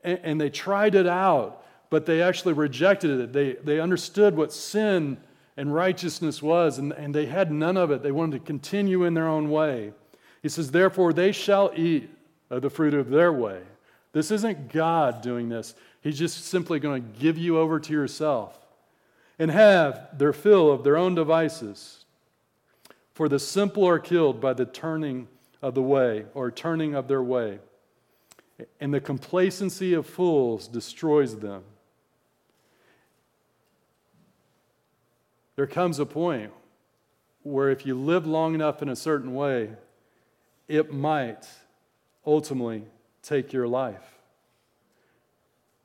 and 0.03 0.39
they 0.39 0.49
tried 0.49 0.95
it 0.95 1.08
out, 1.08 1.63
but 1.89 2.05
they 2.05 2.21
actually 2.21 2.53
rejected 2.53 3.19
it. 3.19 3.34
They, 3.34 3.53
they 3.53 3.79
understood 3.79 4.36
what 4.36 4.53
sin 4.53 5.17
and 5.58 5.73
righteousness 5.73 6.41
was, 6.41 6.77
and, 6.79 6.91
and 6.93 7.13
they 7.13 7.25
had 7.25 7.51
none 7.51 7.77
of 7.77 7.91
it. 7.91 8.03
They 8.03 8.12
wanted 8.12 8.39
to 8.39 8.45
continue 8.45 9.03
in 9.05 9.13
their 9.13 9.27
own 9.27 9.49
way. 9.49 9.93
He 10.41 10.49
says, 10.49 10.71
Therefore, 10.71 11.13
they 11.13 11.31
shall 11.31 11.71
eat 11.75 12.10
of 12.49 12.62
the 12.62 12.69
fruit 12.69 12.93
of 12.93 13.10
their 13.10 13.31
way. 13.31 13.62
This 14.12 14.31
isn't 14.31 14.71
God 14.71 15.21
doing 15.21 15.49
this. 15.49 15.73
He's 16.01 16.19
just 16.19 16.45
simply 16.45 16.79
going 16.79 17.01
to 17.01 17.19
give 17.19 17.38
you 17.38 17.58
over 17.58 17.79
to 17.79 17.93
yourself 17.93 18.64
and 19.38 19.52
have 19.52 20.17
their 20.17 20.34
fill 20.34 20.71
of 20.71 20.84
their 20.84 20.98
own 20.98 21.15
devices. 21.15 22.06
For 23.13 23.30
the 23.30 23.39
simple 23.39 23.88
are 23.88 24.00
killed 24.00 24.41
by 24.41 24.54
the 24.54 24.65
turning 24.65 25.28
of 25.62 25.74
the 25.74 25.82
way 25.82 26.26
or 26.34 26.52
turning 26.52 26.95
of 26.95 27.08
their 27.08 27.24
way, 27.24 27.60
and 28.80 28.93
the 28.93 29.02
complacency 29.02 29.93
of 29.93 30.06
fools 30.06 30.67
destroys 30.67 31.39
them. 31.39 31.63
There 35.56 35.67
comes 35.67 36.00
a 36.00 36.06
point 36.06 36.52
where 37.43 37.69
if 37.69 37.86
you 37.86 37.95
live 37.95 38.28
long 38.28 38.56
enough 38.56 38.82
in 38.82 38.89
a 38.89 38.95
certain 38.95 39.34
way, 39.34 39.71
it 40.67 40.93
might 40.93 41.48
ultimately 42.26 42.84
take 43.21 43.54
your 43.54 43.67
life. 43.67 44.17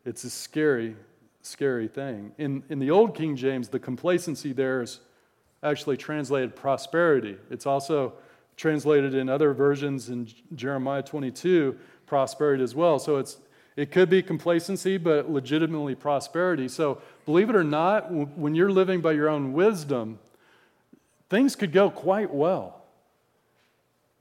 It's 0.05 0.25
a 0.25 0.31
scary, 0.31 0.97
scary 1.43 1.89
thing. 1.89 2.33
In, 2.39 2.63
in 2.69 2.79
the 2.79 2.91
Old 2.91 3.15
King 3.15 3.37
James, 3.37 3.69
the 3.69 3.79
complacency 3.79 4.53
there 4.53 4.83
is 4.83 5.01
actually 5.63 5.97
translated 5.97 6.57
prosperity. 6.57 7.37
It's 7.51 7.67
also 7.67 8.15
translated 8.57 9.15
in 9.15 9.29
other 9.29 9.53
versions 9.53 10.11
in 10.11 10.29
Jeremiah 10.55 11.03
22, 11.03 11.79
prosperity 12.07 12.63
as 12.63 12.75
well. 12.75 12.99
So 12.99 13.17
it's, 13.17 13.39
it 13.77 13.91
could 13.91 14.11
be 14.11 14.23
complacency, 14.23 14.99
but 14.99 15.31
legitimately 15.31 15.95
prosperity. 15.95 16.69
So 16.69 17.01
believe 17.25 17.49
it 17.49 17.57
or 17.57 17.65
not, 17.65 18.11
when 18.13 18.55
you're 18.55 18.71
living 18.71 19.01
by 19.01 19.13
your 19.13 19.29
own 19.29 19.53
wisdom, 19.53 20.19
things 21.31 21.57
could 21.57 21.73
go 21.73 21.91
quite 21.91 22.33
well. 22.33 22.83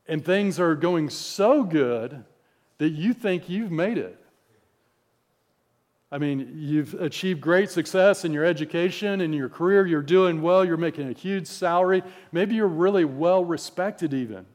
And 0.07 0.23
things 0.23 0.59
are 0.59 0.75
going 0.75 1.09
so 1.09 1.63
good 1.63 2.23
that 2.77 2.89
you 2.89 3.13
think 3.13 3.49
you've 3.49 3.71
made 3.71 3.97
it. 3.97 4.18
I 6.11 6.17
mean, 6.17 6.53
you've 6.55 6.95
achieved 6.95 7.39
great 7.39 7.69
success 7.69 8.25
in 8.25 8.33
your 8.33 8.43
education, 8.43 9.21
in 9.21 9.31
your 9.31 9.49
career, 9.49 9.85
you're 9.85 10.01
doing 10.01 10.41
well, 10.41 10.65
you're 10.65 10.77
making 10.77 11.07
a 11.07 11.13
huge 11.13 11.45
salary. 11.45 12.01
Maybe 12.31 12.55
you're 12.55 12.67
really 12.67 13.05
well 13.05 13.45
respected, 13.45 14.13
even. 14.13 14.45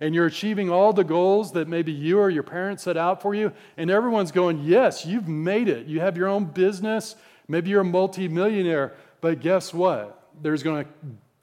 And 0.00 0.14
you're 0.14 0.26
achieving 0.26 0.70
all 0.70 0.92
the 0.92 1.04
goals 1.04 1.52
that 1.52 1.68
maybe 1.68 1.92
you 1.92 2.18
or 2.18 2.30
your 2.30 2.42
parents 2.42 2.82
set 2.84 2.96
out 2.96 3.22
for 3.22 3.34
you. 3.34 3.52
And 3.76 3.90
everyone's 3.90 4.32
going, 4.32 4.62
Yes, 4.64 5.06
you've 5.06 5.28
made 5.28 5.68
it. 5.68 5.86
You 5.86 6.00
have 6.00 6.16
your 6.16 6.26
own 6.26 6.46
business. 6.46 7.16
Maybe 7.46 7.70
you're 7.70 7.82
a 7.82 7.84
multimillionaire. 7.84 8.94
But 9.20 9.40
guess 9.40 9.74
what? 9.74 10.28
There's 10.40 10.62
going 10.62 10.84
to 10.84 10.90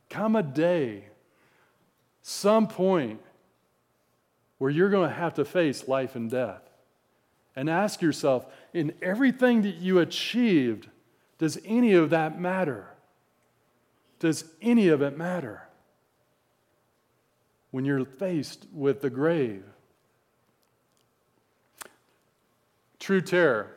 come 0.10 0.36
a 0.36 0.44
day, 0.44 1.06
some 2.22 2.68
point, 2.68 3.22
where 4.58 4.72
you're 4.72 4.90
going 4.90 5.08
to 5.08 5.16
have 5.16 5.36
to 5.36 5.46
face 5.46 5.88
life 5.88 6.16
and 6.16 6.30
death. 6.30 6.62
And 7.56 7.70
ask 7.70 8.02
yourself, 8.02 8.46
in 8.74 8.94
everything 9.02 9.62
that 9.64 9.76
you 9.76 10.00
achieved, 10.00 10.90
does 11.38 11.60
any 11.66 11.94
of 11.94 12.10
that 12.10 12.40
matter? 12.40 12.88
Does 14.20 14.46
any 14.62 14.88
of 14.88 15.02
it 15.02 15.18
matter? 15.18 15.68
When 17.72 17.86
you're 17.86 18.06
faced 18.06 18.66
with 18.74 19.02
the 19.02 19.10
grave. 19.10 19.64
True 23.00 23.22
terror. 23.22 23.74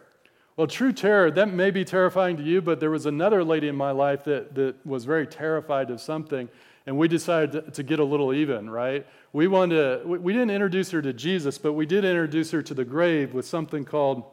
Well, 0.57 0.67
true 0.67 0.93
terror, 0.93 1.31
that 1.31 1.53
may 1.53 1.71
be 1.71 1.85
terrifying 1.85 2.37
to 2.37 2.43
you, 2.43 2.61
but 2.61 2.81
there 2.81 2.91
was 2.91 3.07
another 3.07 3.43
lady 3.45 3.69
in 3.69 3.77
my 3.77 3.93
life 3.93 4.25
that, 4.25 4.55
that 4.55 4.85
was 4.85 5.05
very 5.05 5.27
terrified 5.27 5.91
of 5.91 6.01
something, 6.01 6.49
and 6.87 6.99
we 6.99 7.09
decided 7.09 7.53
to, 7.53 7.71
to 7.71 7.83
get 7.83 7.99
a 7.99 8.05
little 8.05 8.35
even, 8.35 8.69
right? 8.69 9.07
We 9.33 9.49
wanted 9.49 9.77
to, 9.77 10.09
we, 10.09 10.19
we 10.19 10.33
didn't 10.33 10.51
introduce 10.51 10.91
her 10.91 11.01
to 11.01 11.13
Jesus, 11.13 11.57
but 11.59 11.73
we 11.73 11.87
did 11.87 12.05
introduce 12.05 12.51
her 12.51 12.63
to 12.63 12.75
the 12.75 12.85
grave 12.85 13.33
with 13.33 13.47
something 13.47 13.85
called 13.85 14.25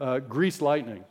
uh, 0.00 0.18
grease 0.20 0.60
lightning. 0.60 1.04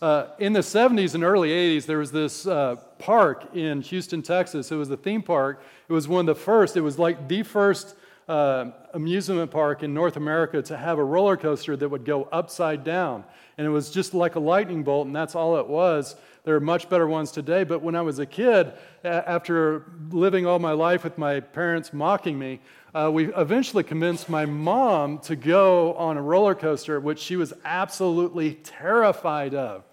Uh, 0.00 0.28
in 0.38 0.52
the 0.52 0.60
70s 0.60 1.14
and 1.14 1.24
early 1.24 1.50
80s, 1.50 1.86
there 1.86 1.98
was 1.98 2.12
this 2.12 2.46
uh, 2.46 2.76
park 2.98 3.56
in 3.56 3.82
Houston, 3.82 4.22
Texas. 4.22 4.70
It 4.70 4.76
was 4.76 4.90
a 4.90 4.96
theme 4.96 5.22
park. 5.22 5.60
It 5.88 5.92
was 5.92 6.06
one 6.06 6.28
of 6.28 6.36
the 6.36 6.40
first, 6.40 6.76
it 6.76 6.82
was 6.82 6.98
like 6.98 7.26
the 7.26 7.42
first 7.42 7.96
uh, 8.28 8.70
amusement 8.94 9.50
park 9.50 9.82
in 9.82 9.94
North 9.94 10.16
America 10.16 10.62
to 10.62 10.76
have 10.76 10.98
a 10.98 11.04
roller 11.04 11.36
coaster 11.36 11.76
that 11.76 11.88
would 11.88 12.04
go 12.04 12.28
upside 12.30 12.84
down. 12.84 13.24
And 13.56 13.66
it 13.66 13.70
was 13.70 13.90
just 13.90 14.14
like 14.14 14.36
a 14.36 14.40
lightning 14.40 14.84
bolt, 14.84 15.06
and 15.06 15.16
that's 15.16 15.34
all 15.34 15.56
it 15.56 15.66
was. 15.66 16.14
There 16.44 16.54
are 16.54 16.60
much 16.60 16.88
better 16.88 17.06
ones 17.06 17.32
today. 17.32 17.64
But 17.64 17.82
when 17.82 17.96
I 17.96 18.02
was 18.02 18.20
a 18.20 18.26
kid, 18.26 18.72
after 19.02 19.84
living 20.10 20.46
all 20.46 20.58
my 20.58 20.72
life 20.72 21.04
with 21.04 21.18
my 21.18 21.40
parents 21.40 21.92
mocking 21.92 22.38
me, 22.38 22.60
uh, 22.94 23.10
we 23.12 23.32
eventually 23.34 23.84
convinced 23.84 24.28
my 24.28 24.46
mom 24.46 25.18
to 25.18 25.36
go 25.36 25.94
on 25.94 26.16
a 26.16 26.22
roller 26.22 26.54
coaster, 26.54 26.98
which 26.98 27.18
she 27.18 27.36
was 27.36 27.52
absolutely 27.64 28.54
terrified 28.54 29.54
of. 29.54 29.84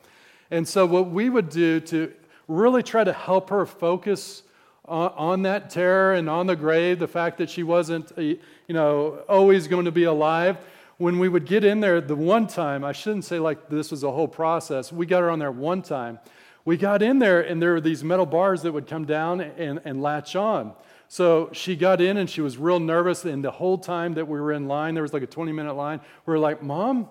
And 0.49 0.67
so, 0.67 0.85
what 0.85 1.09
we 1.09 1.29
would 1.29 1.49
do 1.49 1.79
to 1.81 2.13
really 2.47 2.83
try 2.83 3.03
to 3.03 3.11
help 3.11 3.49
her 3.49 3.65
focus 3.65 4.43
on, 4.85 5.11
on 5.17 5.41
that 5.43 5.69
terror 5.69 6.13
and 6.13 6.29
on 6.29 6.47
the 6.47 6.55
grave, 6.55 6.99
the 6.99 7.07
fact 7.07 7.39
that 7.39 7.49
she 7.49 7.63
wasn't, 7.63 8.11
uh, 8.17 8.21
you 8.21 8.39
know, 8.69 9.23
always 9.27 9.67
going 9.67 9.85
to 9.85 9.91
be 9.91 10.03
alive, 10.03 10.57
when 10.97 11.19
we 11.19 11.27
would 11.27 11.45
get 11.45 11.65
in 11.65 11.81
there 11.81 11.99
the 11.99 12.15
one 12.15 12.47
time, 12.47 12.85
I 12.85 12.93
shouldn't 12.93 13.25
say 13.25 13.39
like 13.39 13.69
this 13.69 13.91
was 13.91 14.03
a 14.03 14.11
whole 14.11 14.27
process, 14.27 14.91
we 14.91 15.05
got 15.05 15.21
her 15.21 15.29
on 15.29 15.39
there 15.39 15.51
one 15.51 15.81
time. 15.81 16.19
We 16.63 16.77
got 16.77 17.03
in 17.03 17.19
there, 17.19 17.41
and 17.41 17.61
there 17.61 17.73
were 17.73 17.81
these 17.81 18.03
metal 18.03 18.25
bars 18.25 18.63
that 18.63 18.71
would 18.71 18.87
come 18.87 19.05
down 19.05 19.39
and, 19.39 19.79
and 19.85 20.01
latch 20.01 20.35
on. 20.35 20.73
So 21.07 21.49
she 21.53 21.75
got 21.75 22.01
in 22.01 22.17
and 22.17 22.29
she 22.29 22.41
was 22.41 22.57
real 22.57 22.79
nervous. 22.79 23.25
And 23.25 23.43
the 23.43 23.51
whole 23.51 23.77
time 23.77 24.13
that 24.15 24.27
we 24.27 24.39
were 24.39 24.51
in 24.51 24.67
line, 24.67 24.93
there 24.93 25.03
was 25.03 25.13
like 25.13 25.23
a 25.23 25.27
20 25.27 25.51
minute 25.51 25.73
line, 25.73 25.99
we 26.25 26.31
were 26.31 26.39
like, 26.39 26.63
Mom, 26.63 27.07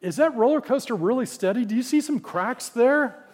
is 0.00 0.16
that 0.16 0.34
roller 0.36 0.60
coaster 0.60 0.94
really 0.94 1.26
steady? 1.26 1.64
Do 1.64 1.74
you 1.74 1.82
see 1.82 2.00
some 2.00 2.20
cracks 2.20 2.68
there? 2.68 3.24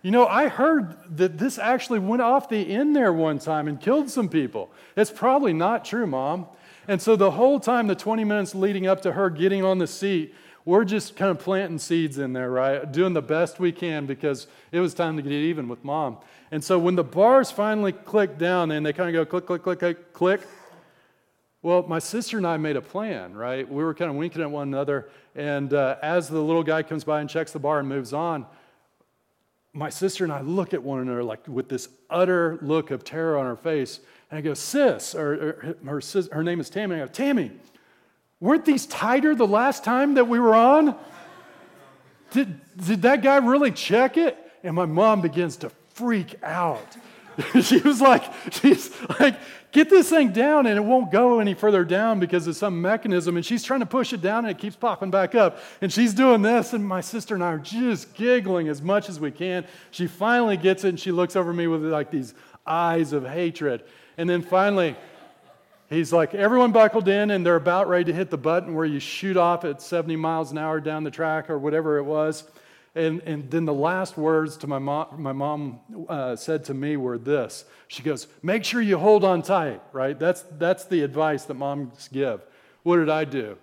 You 0.00 0.12
know, 0.12 0.26
I 0.26 0.48
heard 0.48 0.96
that 1.16 1.38
this 1.38 1.58
actually 1.58 1.98
went 1.98 2.22
off 2.22 2.48
the 2.48 2.72
end 2.72 2.94
there 2.94 3.12
one 3.12 3.40
time 3.40 3.66
and 3.66 3.80
killed 3.80 4.08
some 4.08 4.28
people. 4.28 4.70
It's 4.96 5.10
probably 5.10 5.52
not 5.52 5.84
true, 5.84 6.06
Mom. 6.06 6.46
And 6.86 7.02
so 7.02 7.16
the 7.16 7.32
whole 7.32 7.58
time, 7.58 7.88
the 7.88 7.96
20 7.96 8.24
minutes 8.24 8.54
leading 8.54 8.86
up 8.86 9.02
to 9.02 9.12
her 9.12 9.28
getting 9.28 9.64
on 9.64 9.78
the 9.78 9.86
seat, 9.86 10.34
we're 10.68 10.84
just 10.84 11.16
kind 11.16 11.30
of 11.30 11.38
planting 11.38 11.78
seeds 11.78 12.18
in 12.18 12.34
there, 12.34 12.50
right? 12.50 12.92
Doing 12.92 13.14
the 13.14 13.22
best 13.22 13.58
we 13.58 13.72
can 13.72 14.04
because 14.04 14.46
it 14.70 14.80
was 14.80 14.92
time 14.92 15.16
to 15.16 15.22
get 15.22 15.32
even 15.32 15.66
with 15.66 15.82
Mom. 15.82 16.18
And 16.50 16.62
so 16.62 16.78
when 16.78 16.94
the 16.94 17.02
bars 17.02 17.50
finally 17.50 17.92
click 17.92 18.36
down 18.36 18.70
and 18.70 18.84
they 18.84 18.92
kind 18.92 19.08
of 19.08 19.14
go 19.14 19.24
click, 19.24 19.46
click, 19.46 19.62
click, 19.62 19.78
click, 19.78 20.12
click, 20.12 20.40
well, 21.62 21.84
my 21.88 21.98
sister 21.98 22.36
and 22.36 22.46
I 22.46 22.58
made 22.58 22.76
a 22.76 22.82
plan, 22.82 23.32
right? 23.32 23.66
We 23.66 23.82
were 23.82 23.94
kind 23.94 24.10
of 24.10 24.18
winking 24.18 24.42
at 24.42 24.50
one 24.50 24.68
another. 24.68 25.08
And 25.34 25.72
uh, 25.72 25.96
as 26.02 26.28
the 26.28 26.38
little 26.38 26.62
guy 26.62 26.82
comes 26.82 27.02
by 27.02 27.22
and 27.22 27.30
checks 27.30 27.52
the 27.52 27.58
bar 27.58 27.78
and 27.78 27.88
moves 27.88 28.12
on, 28.12 28.44
my 29.72 29.88
sister 29.88 30.24
and 30.24 30.32
I 30.34 30.42
look 30.42 30.74
at 30.74 30.82
one 30.82 31.00
another 31.00 31.24
like 31.24 31.48
with 31.48 31.70
this 31.70 31.88
utter 32.10 32.58
look 32.60 32.90
of 32.90 33.04
terror 33.04 33.38
on 33.38 33.46
our 33.46 33.56
face. 33.56 34.00
And 34.30 34.36
I 34.36 34.42
go, 34.42 34.52
Sis, 34.52 35.14
or, 35.14 35.32
or 35.32 35.76
her, 35.82 36.00
her, 36.02 36.22
her 36.30 36.44
name 36.44 36.60
is 36.60 36.68
Tammy. 36.68 36.96
I 36.96 36.98
go, 36.98 37.06
Tammy, 37.06 37.52
weren't 38.40 38.64
these 38.64 38.86
tighter 38.86 39.34
the 39.34 39.46
last 39.46 39.84
time 39.84 40.14
that 40.14 40.28
we 40.28 40.38
were 40.38 40.54
on? 40.54 40.96
Did, 42.30 42.60
did 42.76 43.02
that 43.02 43.22
guy 43.22 43.36
really 43.36 43.70
check 43.70 44.16
it? 44.16 44.36
And 44.62 44.74
my 44.74 44.86
mom 44.86 45.20
begins 45.20 45.56
to 45.58 45.70
freak 45.90 46.36
out. 46.42 46.96
she 47.62 47.78
was 47.78 48.00
like, 48.00 48.24
she's 48.50 48.90
like, 49.20 49.38
get 49.70 49.88
this 49.88 50.10
thing 50.10 50.32
down 50.32 50.66
and 50.66 50.76
it 50.76 50.82
won't 50.82 51.12
go 51.12 51.38
any 51.38 51.54
further 51.54 51.84
down 51.84 52.18
because 52.18 52.46
of 52.46 52.56
some 52.56 52.80
mechanism. 52.82 53.36
And 53.36 53.46
she's 53.46 53.62
trying 53.62 53.80
to 53.80 53.86
push 53.86 54.12
it 54.12 54.20
down 54.20 54.44
and 54.44 54.50
it 54.50 54.58
keeps 54.58 54.76
popping 54.76 55.10
back 55.10 55.34
up. 55.34 55.58
And 55.80 55.92
she's 55.92 56.14
doing 56.14 56.42
this, 56.42 56.72
and 56.72 56.86
my 56.86 57.00
sister 57.00 57.34
and 57.34 57.44
I 57.44 57.52
are 57.52 57.58
just 57.58 58.14
giggling 58.14 58.68
as 58.68 58.82
much 58.82 59.08
as 59.08 59.20
we 59.20 59.30
can. 59.30 59.64
She 59.90 60.06
finally 60.06 60.56
gets 60.56 60.84
it 60.84 60.88
and 60.88 61.00
she 61.00 61.12
looks 61.12 61.36
over 61.36 61.52
me 61.52 61.68
with 61.68 61.84
like 61.84 62.10
these 62.10 62.34
eyes 62.66 63.12
of 63.12 63.24
hatred. 63.26 63.84
And 64.16 64.28
then 64.28 64.42
finally, 64.42 64.96
he's 65.88 66.12
like, 66.12 66.34
everyone 66.34 66.72
buckled 66.72 67.08
in 67.08 67.30
and 67.30 67.44
they're 67.44 67.56
about 67.56 67.88
ready 67.88 68.04
to 68.04 68.12
hit 68.12 68.30
the 68.30 68.38
button 68.38 68.74
where 68.74 68.84
you 68.84 69.00
shoot 69.00 69.36
off 69.36 69.64
at 69.64 69.82
70 69.82 70.16
miles 70.16 70.50
an 70.52 70.58
hour 70.58 70.80
down 70.80 71.04
the 71.04 71.10
track 71.10 71.50
or 71.50 71.58
whatever 71.58 71.98
it 71.98 72.04
was. 72.04 72.44
And, 72.94 73.20
and 73.22 73.50
then 73.50 73.64
the 73.64 73.74
last 73.74 74.16
words 74.16 74.56
to 74.58 74.66
my 74.66 74.78
mom, 74.78 75.22
my 75.22 75.32
mom 75.32 75.80
uh, 76.08 76.34
said 76.36 76.64
to 76.64 76.74
me 76.74 76.96
were 76.96 77.18
this. 77.18 77.64
She 77.86 78.02
goes, 78.02 78.26
Make 78.42 78.64
sure 78.64 78.80
you 78.80 78.98
hold 78.98 79.24
on 79.24 79.42
tight, 79.42 79.80
right? 79.92 80.18
That's, 80.18 80.42
that's 80.58 80.84
the 80.84 81.02
advice 81.02 81.44
that 81.44 81.54
moms 81.54 82.08
give. 82.08 82.44
What 82.82 82.96
did 82.96 83.10
I 83.10 83.24
do? 83.24 83.56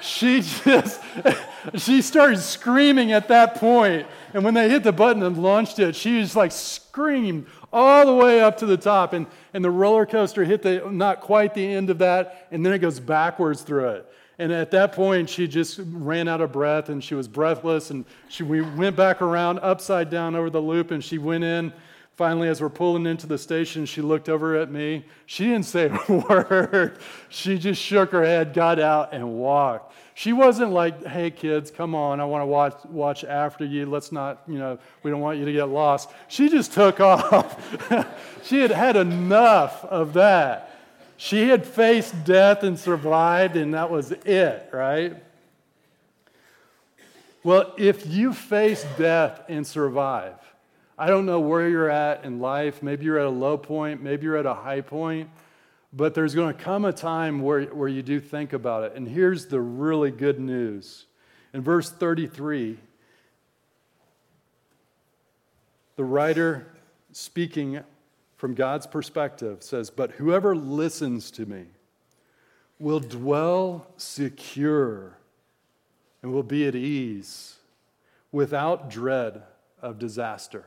She 0.00 0.40
just, 0.40 1.00
she 1.76 2.02
started 2.02 2.38
screaming 2.38 3.12
at 3.12 3.28
that. 3.28 3.62
And 3.62 4.44
when 4.44 4.54
they 4.54 4.68
hit 4.68 4.82
the 4.82 4.92
button 4.92 5.22
and 5.22 5.42
launched 5.42 5.78
it, 5.78 5.94
she 5.94 6.22
just 6.22 6.36
like 6.36 6.52
screamed 6.52 7.46
all 7.72 8.06
the 8.06 8.14
way 8.14 8.40
up 8.40 8.58
to 8.58 8.66
the 8.66 8.76
top. 8.76 9.12
And, 9.12 9.26
and 9.54 9.64
the 9.64 9.70
roller 9.70 10.06
coaster 10.06 10.44
hit 10.44 10.62
the, 10.62 10.88
not 10.90 11.20
quite 11.20 11.54
the 11.54 11.66
end 11.66 11.90
of 11.90 11.98
that, 11.98 12.48
and 12.50 12.64
then 12.64 12.72
it 12.72 12.78
goes 12.78 13.00
backwards 13.00 13.62
through 13.62 13.88
it. 13.88 14.12
And 14.38 14.52
at 14.52 14.70
that 14.70 14.92
point, 14.92 15.28
she 15.28 15.46
just 15.46 15.80
ran 15.84 16.26
out 16.26 16.40
of 16.40 16.50
breath 16.50 16.88
and 16.88 17.04
she 17.04 17.14
was 17.14 17.28
breathless. 17.28 17.90
And 17.90 18.06
she, 18.30 18.42
we 18.42 18.62
went 18.62 18.96
back 18.96 19.20
around 19.20 19.58
upside 19.58 20.08
down 20.08 20.34
over 20.34 20.48
the 20.48 20.62
loop 20.62 20.92
and 20.92 21.04
she 21.04 21.18
went 21.18 21.44
in 21.44 21.74
finally, 22.20 22.48
as 22.48 22.60
we're 22.60 22.68
pulling 22.68 23.06
into 23.06 23.26
the 23.26 23.38
station, 23.38 23.86
she 23.86 24.02
looked 24.02 24.28
over 24.28 24.54
at 24.54 24.70
me. 24.70 25.02
She 25.24 25.44
didn't 25.44 25.64
say 25.64 25.86
a 25.86 26.12
word. 26.28 26.98
She 27.30 27.56
just 27.56 27.80
shook 27.80 28.12
her 28.12 28.22
head, 28.22 28.52
got 28.52 28.78
out, 28.78 29.14
and 29.14 29.38
walked. 29.38 29.94
She 30.12 30.34
wasn't 30.34 30.72
like, 30.72 31.02
hey, 31.06 31.30
kids, 31.30 31.70
come 31.70 31.94
on, 31.94 32.20
I 32.20 32.26
want 32.26 32.42
to 32.42 32.46
watch, 32.46 32.74
watch 32.90 33.24
after 33.24 33.64
you. 33.64 33.86
Let's 33.86 34.12
not, 34.12 34.42
you 34.46 34.58
know, 34.58 34.78
we 35.02 35.10
don't 35.10 35.22
want 35.22 35.38
you 35.38 35.46
to 35.46 35.52
get 35.54 35.70
lost. 35.70 36.10
She 36.28 36.50
just 36.50 36.74
took 36.74 37.00
off. 37.10 37.56
she 38.44 38.60
had 38.60 38.70
had 38.70 38.96
enough 38.96 39.82
of 39.86 40.12
that. 40.12 40.78
She 41.16 41.48
had 41.48 41.64
faced 41.64 42.26
death 42.26 42.62
and 42.62 42.78
survived, 42.78 43.56
and 43.56 43.72
that 43.72 43.90
was 43.90 44.12
it, 44.12 44.68
right? 44.74 45.16
Well, 47.42 47.72
if 47.78 48.06
you 48.06 48.34
face 48.34 48.84
death 48.98 49.40
and 49.48 49.66
survive, 49.66 50.34
I 51.00 51.06
don't 51.06 51.24
know 51.24 51.40
where 51.40 51.66
you're 51.66 51.88
at 51.88 52.26
in 52.26 52.40
life. 52.40 52.82
Maybe 52.82 53.06
you're 53.06 53.18
at 53.18 53.24
a 53.24 53.30
low 53.30 53.56
point, 53.56 54.02
maybe 54.02 54.24
you're 54.24 54.36
at 54.36 54.44
a 54.44 54.52
high 54.52 54.82
point, 54.82 55.30
but 55.94 56.14
there's 56.14 56.34
going 56.34 56.54
to 56.54 56.62
come 56.62 56.84
a 56.84 56.92
time 56.92 57.40
where, 57.40 57.62
where 57.62 57.88
you 57.88 58.02
do 58.02 58.20
think 58.20 58.52
about 58.52 58.84
it. 58.84 58.92
And 58.94 59.08
here's 59.08 59.46
the 59.46 59.62
really 59.62 60.10
good 60.10 60.38
news. 60.38 61.06
In 61.54 61.62
verse 61.62 61.88
33, 61.90 62.76
the 65.96 66.04
writer 66.04 66.66
speaking 67.12 67.80
from 68.36 68.52
God's 68.52 68.86
perspective 68.86 69.62
says, 69.62 69.88
But 69.88 70.12
whoever 70.12 70.54
listens 70.54 71.30
to 71.30 71.46
me 71.46 71.64
will 72.78 73.00
dwell 73.00 73.86
secure 73.96 75.16
and 76.22 76.30
will 76.30 76.42
be 76.42 76.68
at 76.68 76.74
ease 76.74 77.56
without 78.30 78.90
dread 78.90 79.44
of 79.80 79.98
disaster. 79.98 80.66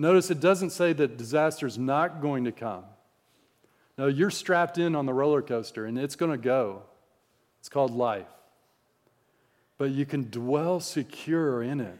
Notice 0.00 0.30
it 0.30 0.40
doesn't 0.40 0.70
say 0.70 0.94
that 0.94 1.18
disaster 1.18 1.66
is 1.66 1.76
not 1.76 2.22
going 2.22 2.44
to 2.44 2.52
come. 2.52 2.84
No, 3.98 4.06
you're 4.06 4.30
strapped 4.30 4.78
in 4.78 4.96
on 4.96 5.04
the 5.04 5.12
roller 5.12 5.42
coaster 5.42 5.84
and 5.84 5.98
it's 5.98 6.16
going 6.16 6.30
to 6.30 6.38
go. 6.38 6.84
It's 7.58 7.68
called 7.68 7.90
life. 7.90 8.24
But 9.76 9.90
you 9.90 10.06
can 10.06 10.30
dwell 10.30 10.80
secure 10.80 11.62
in 11.62 11.82
it. 11.82 11.98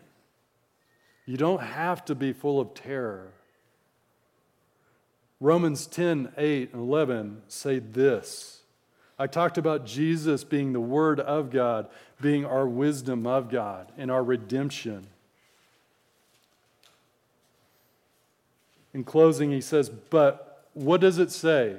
You 1.27 1.37
don't 1.37 1.61
have 1.61 2.03
to 2.07 2.15
be 2.15 2.33
full 2.33 2.59
of 2.59 2.73
terror. 2.73 3.35
Romans 5.39 5.87
10 5.87 6.33
8 6.39 6.73
and 6.73 6.81
11 6.81 7.43
say 7.49 7.81
this. 7.81 8.63
I 9.19 9.27
talked 9.27 9.59
about 9.59 9.85
Jesus 9.85 10.43
being 10.43 10.73
the 10.73 10.81
Word 10.81 11.21
of 11.21 11.51
God, 11.51 11.91
being 12.19 12.47
our 12.47 12.67
wisdom 12.67 13.27
of 13.27 13.51
God, 13.51 13.93
and 13.99 14.11
our 14.11 14.25
redemption. 14.25 15.07
In 18.93 19.05
closing, 19.05 19.51
he 19.51 19.61
says, 19.61 19.89
But 19.89 20.67
what 20.75 21.01
does 21.01 21.19
it 21.19 21.31
say? 21.31 21.77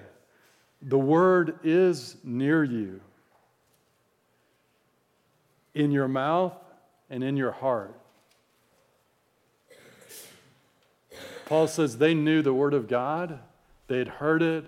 The 0.81 0.97
word 0.97 1.59
is 1.63 2.17
near 2.23 2.63
you, 2.63 3.01
in 5.73 5.91
your 5.91 6.07
mouth 6.07 6.57
and 7.09 7.23
in 7.23 7.37
your 7.37 7.51
heart. 7.51 7.93
Paul 11.45 11.67
says 11.67 11.97
they 11.97 12.13
knew 12.13 12.41
the 12.41 12.53
word 12.53 12.73
of 12.73 12.87
God, 12.87 13.39
they 13.87 13.97
had 13.97 14.07
heard 14.07 14.41
it, 14.41 14.65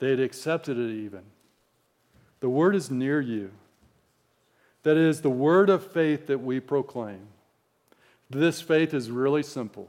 they 0.00 0.10
had 0.10 0.20
accepted 0.20 0.76
it 0.76 0.90
even. 0.90 1.22
The 2.40 2.48
word 2.48 2.74
is 2.74 2.90
near 2.90 3.20
you. 3.20 3.52
That 4.82 4.96
is 4.96 5.20
the 5.20 5.30
word 5.30 5.70
of 5.70 5.86
faith 5.86 6.26
that 6.26 6.38
we 6.38 6.60
proclaim. 6.60 7.28
This 8.30 8.60
faith 8.60 8.94
is 8.94 9.10
really 9.10 9.42
simple. 9.42 9.88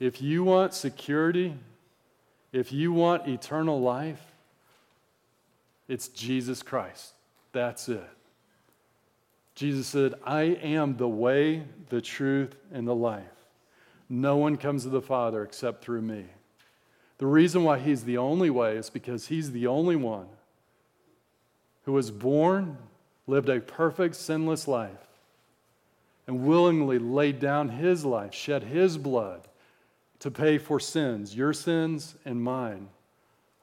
If 0.00 0.20
you 0.20 0.44
want 0.44 0.74
security, 0.74 1.54
if 2.52 2.72
you 2.72 2.92
want 2.92 3.28
eternal 3.28 3.80
life, 3.80 4.20
it's 5.88 6.08
Jesus 6.08 6.62
Christ. 6.62 7.12
That's 7.52 7.88
it. 7.88 8.08
Jesus 9.54 9.86
said, 9.86 10.14
I 10.24 10.42
am 10.42 10.96
the 10.96 11.08
way, 11.08 11.62
the 11.88 12.00
truth, 12.00 12.56
and 12.72 12.86
the 12.88 12.94
life. 12.94 13.24
No 14.08 14.36
one 14.36 14.56
comes 14.56 14.82
to 14.82 14.88
the 14.88 15.00
Father 15.00 15.42
except 15.42 15.84
through 15.84 16.02
me. 16.02 16.24
The 17.18 17.26
reason 17.26 17.62
why 17.62 17.78
He's 17.78 18.04
the 18.04 18.18
only 18.18 18.50
way 18.50 18.76
is 18.76 18.90
because 18.90 19.28
He's 19.28 19.52
the 19.52 19.68
only 19.68 19.96
one 19.96 20.26
who 21.84 21.92
was 21.92 22.10
born, 22.10 22.78
lived 23.26 23.48
a 23.48 23.60
perfect, 23.60 24.16
sinless 24.16 24.66
life, 24.66 24.90
and 26.26 26.44
willingly 26.44 26.98
laid 26.98 27.38
down 27.38 27.68
His 27.68 28.04
life, 28.04 28.34
shed 28.34 28.64
His 28.64 28.98
blood 28.98 29.46
to 30.20 30.30
pay 30.30 30.58
for 30.58 30.80
sins, 30.80 31.34
your 31.34 31.52
sins 31.52 32.14
and 32.24 32.42
mine, 32.42 32.88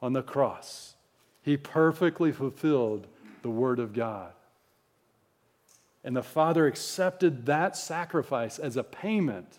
on 0.00 0.12
the 0.12 0.22
cross. 0.22 0.94
He 1.42 1.56
perfectly 1.56 2.32
fulfilled 2.32 3.06
the 3.42 3.50
Word 3.50 3.78
of 3.78 3.92
God. 3.92 4.32
And 6.04 6.16
the 6.16 6.22
Father 6.22 6.66
accepted 6.66 7.46
that 7.46 7.76
sacrifice 7.76 8.58
as 8.58 8.76
a 8.76 8.84
payment 8.84 9.58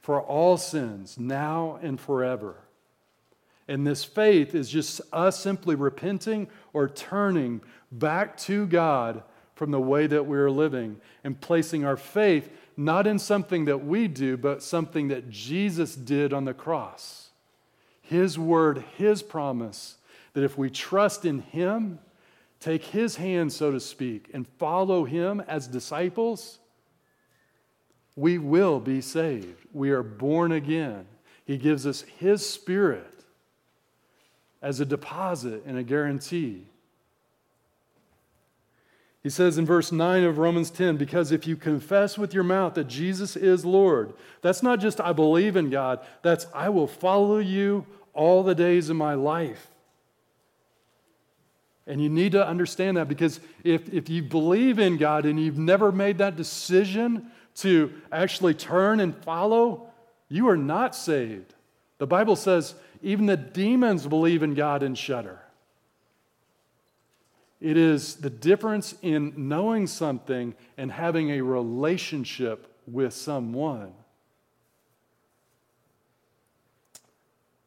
for 0.00 0.20
all 0.20 0.56
sins, 0.56 1.18
now 1.18 1.78
and 1.82 2.00
forever. 2.00 2.56
And 3.68 3.86
this 3.86 4.04
faith 4.04 4.54
is 4.54 4.68
just 4.68 5.00
us 5.12 5.38
simply 5.38 5.76
repenting 5.76 6.48
or 6.72 6.88
turning 6.88 7.60
back 7.92 8.36
to 8.38 8.66
God 8.66 9.22
from 9.54 9.70
the 9.70 9.80
way 9.80 10.08
that 10.08 10.26
we're 10.26 10.50
living 10.50 11.00
and 11.22 11.40
placing 11.40 11.84
our 11.84 11.96
faith 11.96 12.50
not 12.76 13.06
in 13.06 13.18
something 13.18 13.66
that 13.66 13.84
we 13.84 14.08
do, 14.08 14.36
but 14.36 14.62
something 14.62 15.08
that 15.08 15.30
Jesus 15.30 15.94
did 15.94 16.32
on 16.32 16.44
the 16.44 16.54
cross. 16.54 17.30
His 18.00 18.38
word, 18.38 18.84
His 18.96 19.22
promise, 19.22 19.96
that 20.34 20.44
if 20.44 20.58
we 20.58 20.70
trust 20.70 21.24
in 21.24 21.40
Him, 21.40 21.98
take 22.60 22.84
His 22.84 23.16
hand, 23.16 23.52
so 23.52 23.72
to 23.72 23.80
speak, 23.80 24.30
and 24.32 24.46
follow 24.46 25.04
Him 25.04 25.40
as 25.46 25.66
disciples, 25.66 26.58
we 28.16 28.38
will 28.38 28.80
be 28.80 29.00
saved. 29.00 29.66
We 29.72 29.90
are 29.90 30.02
born 30.02 30.52
again. 30.52 31.06
He 31.44 31.56
gives 31.56 31.86
us 31.86 32.02
His 32.02 32.48
Spirit 32.48 33.24
as 34.60 34.80
a 34.80 34.84
deposit 34.84 35.64
and 35.66 35.76
a 35.76 35.82
guarantee. 35.82 36.66
He 39.22 39.30
says 39.30 39.56
in 39.56 39.64
verse 39.64 39.92
9 39.92 40.24
of 40.24 40.38
Romans 40.38 40.70
10, 40.70 40.96
because 40.96 41.30
if 41.30 41.46
you 41.46 41.56
confess 41.56 42.18
with 42.18 42.34
your 42.34 42.42
mouth 42.42 42.74
that 42.74 42.88
Jesus 42.88 43.36
is 43.36 43.64
Lord, 43.64 44.14
that's 44.40 44.62
not 44.62 44.80
just 44.80 45.00
I 45.00 45.12
believe 45.12 45.54
in 45.54 45.70
God, 45.70 46.00
that's 46.22 46.46
I 46.52 46.70
will 46.70 46.88
follow 46.88 47.38
you 47.38 47.86
all 48.14 48.42
the 48.42 48.54
days 48.54 48.90
of 48.90 48.96
my 48.96 49.14
life. 49.14 49.68
And 51.86 52.02
you 52.02 52.08
need 52.08 52.32
to 52.32 52.46
understand 52.46 52.96
that 52.96 53.08
because 53.08 53.40
if, 53.64 53.92
if 53.92 54.08
you 54.08 54.22
believe 54.22 54.78
in 54.78 54.96
God 54.96 55.24
and 55.24 55.38
you've 55.38 55.58
never 55.58 55.92
made 55.92 56.18
that 56.18 56.36
decision 56.36 57.30
to 57.56 57.92
actually 58.10 58.54
turn 58.54 59.00
and 59.00 59.16
follow, 59.16 59.88
you 60.28 60.48
are 60.48 60.56
not 60.56 60.94
saved. 60.96 61.54
The 61.98 62.06
Bible 62.06 62.36
says 62.36 62.74
even 63.02 63.26
the 63.26 63.36
demons 63.36 64.06
believe 64.06 64.42
in 64.42 64.54
God 64.54 64.82
and 64.82 64.96
shudder. 64.96 65.41
It 67.62 67.76
is 67.76 68.16
the 68.16 68.28
difference 68.28 68.96
in 69.02 69.34
knowing 69.36 69.86
something 69.86 70.56
and 70.76 70.90
having 70.90 71.30
a 71.30 71.42
relationship 71.42 72.66
with 72.88 73.14
someone. 73.14 73.92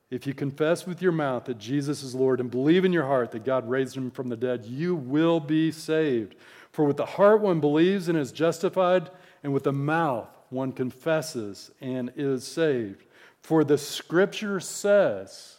If 0.09 0.27
you 0.27 0.33
confess 0.33 0.85
with 0.85 1.01
your 1.01 1.13
mouth 1.13 1.45
that 1.45 1.59
Jesus 1.59 2.03
is 2.03 2.13
Lord 2.13 2.41
and 2.41 2.51
believe 2.51 2.83
in 2.83 2.91
your 2.91 3.05
heart 3.05 3.31
that 3.31 3.45
God 3.45 3.69
raised 3.69 3.95
him 3.95 4.11
from 4.11 4.27
the 4.27 4.35
dead, 4.35 4.65
you 4.65 4.95
will 4.95 5.39
be 5.39 5.71
saved. 5.71 6.35
For 6.73 6.83
with 6.83 6.97
the 6.97 7.05
heart 7.05 7.39
one 7.39 7.61
believes 7.61 8.09
and 8.09 8.17
is 8.17 8.33
justified, 8.33 9.09
and 9.43 9.53
with 9.53 9.63
the 9.63 9.71
mouth 9.71 10.27
one 10.49 10.73
confesses 10.73 11.71
and 11.79 12.11
is 12.17 12.45
saved. 12.45 13.05
For 13.41 13.63
the 13.63 13.77
scripture 13.77 14.59
says, 14.59 15.55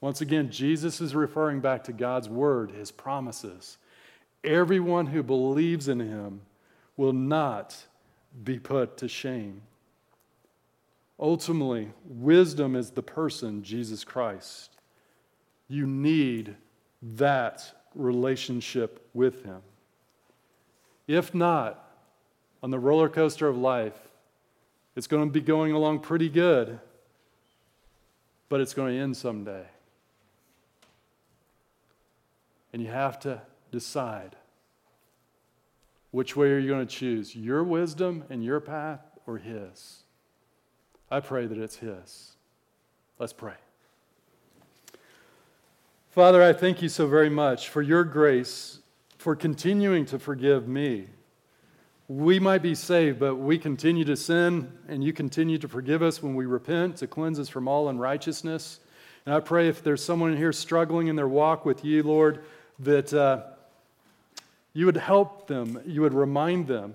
once 0.00 0.20
again, 0.20 0.50
Jesus 0.50 1.00
is 1.00 1.14
referring 1.14 1.60
back 1.60 1.84
to 1.84 1.92
God's 1.92 2.28
word, 2.28 2.70
his 2.70 2.90
promises. 2.90 3.78
Everyone 4.44 5.06
who 5.06 5.22
believes 5.22 5.88
in 5.88 5.98
him 5.98 6.42
will 6.96 7.12
not 7.12 7.76
be 8.44 8.58
put 8.58 8.96
to 8.98 9.08
shame. 9.08 9.62
Ultimately, 11.18 11.90
wisdom 12.04 12.76
is 12.76 12.90
the 12.90 13.02
person, 13.02 13.64
Jesus 13.64 14.04
Christ. 14.04 14.76
You 15.66 15.86
need 15.86 16.54
that 17.02 17.72
relationship 17.94 19.04
with 19.14 19.44
him. 19.44 19.60
If 21.08 21.34
not, 21.34 21.84
on 22.62 22.70
the 22.70 22.78
roller 22.78 23.08
coaster 23.08 23.48
of 23.48 23.56
life, 23.56 23.98
it's 24.94 25.06
going 25.06 25.26
to 25.26 25.32
be 25.32 25.40
going 25.40 25.72
along 25.72 26.00
pretty 26.00 26.28
good, 26.28 26.78
but 28.48 28.60
it's 28.60 28.74
going 28.74 28.94
to 28.94 29.02
end 29.02 29.16
someday. 29.16 29.64
And 32.72 32.82
you 32.82 32.88
have 32.88 33.18
to 33.20 33.42
decide 33.70 34.36
which 36.10 36.36
way 36.36 36.50
are 36.50 36.58
you 36.58 36.68
going 36.68 36.86
to 36.86 36.94
choose 36.94 37.36
your 37.36 37.62
wisdom 37.62 38.24
and 38.30 38.42
your 38.42 38.60
path 38.60 39.00
or 39.26 39.38
His? 39.38 40.02
I 41.10 41.20
pray 41.20 41.46
that 41.46 41.58
it's 41.58 41.76
His. 41.76 42.32
Let's 43.18 43.32
pray. 43.32 43.54
Father, 46.10 46.42
I 46.42 46.52
thank 46.52 46.82
you 46.82 46.88
so 46.88 47.06
very 47.06 47.28
much 47.28 47.68
for 47.68 47.82
your 47.82 48.04
grace, 48.04 48.80
for 49.18 49.36
continuing 49.36 50.06
to 50.06 50.18
forgive 50.18 50.66
me. 50.66 51.06
We 52.08 52.40
might 52.40 52.62
be 52.62 52.74
saved, 52.74 53.20
but 53.20 53.36
we 53.36 53.58
continue 53.58 54.04
to 54.06 54.16
sin, 54.16 54.72
and 54.88 55.04
you 55.04 55.12
continue 55.12 55.58
to 55.58 55.68
forgive 55.68 56.02
us 56.02 56.22
when 56.22 56.34
we 56.34 56.46
repent 56.46 56.96
to 56.96 57.06
cleanse 57.06 57.38
us 57.38 57.50
from 57.50 57.68
all 57.68 57.90
unrighteousness. 57.90 58.80
And 59.26 59.34
I 59.34 59.40
pray 59.40 59.68
if 59.68 59.82
there's 59.82 60.02
someone 60.02 60.34
here 60.36 60.52
struggling 60.52 61.08
in 61.08 61.16
their 61.16 61.28
walk 61.28 61.66
with 61.66 61.84
you, 61.84 62.02
Lord, 62.02 62.44
that 62.80 63.12
uh, 63.12 63.42
you 64.72 64.86
would 64.86 64.96
help 64.96 65.46
them, 65.46 65.80
you 65.86 66.02
would 66.02 66.14
remind 66.14 66.66
them 66.66 66.94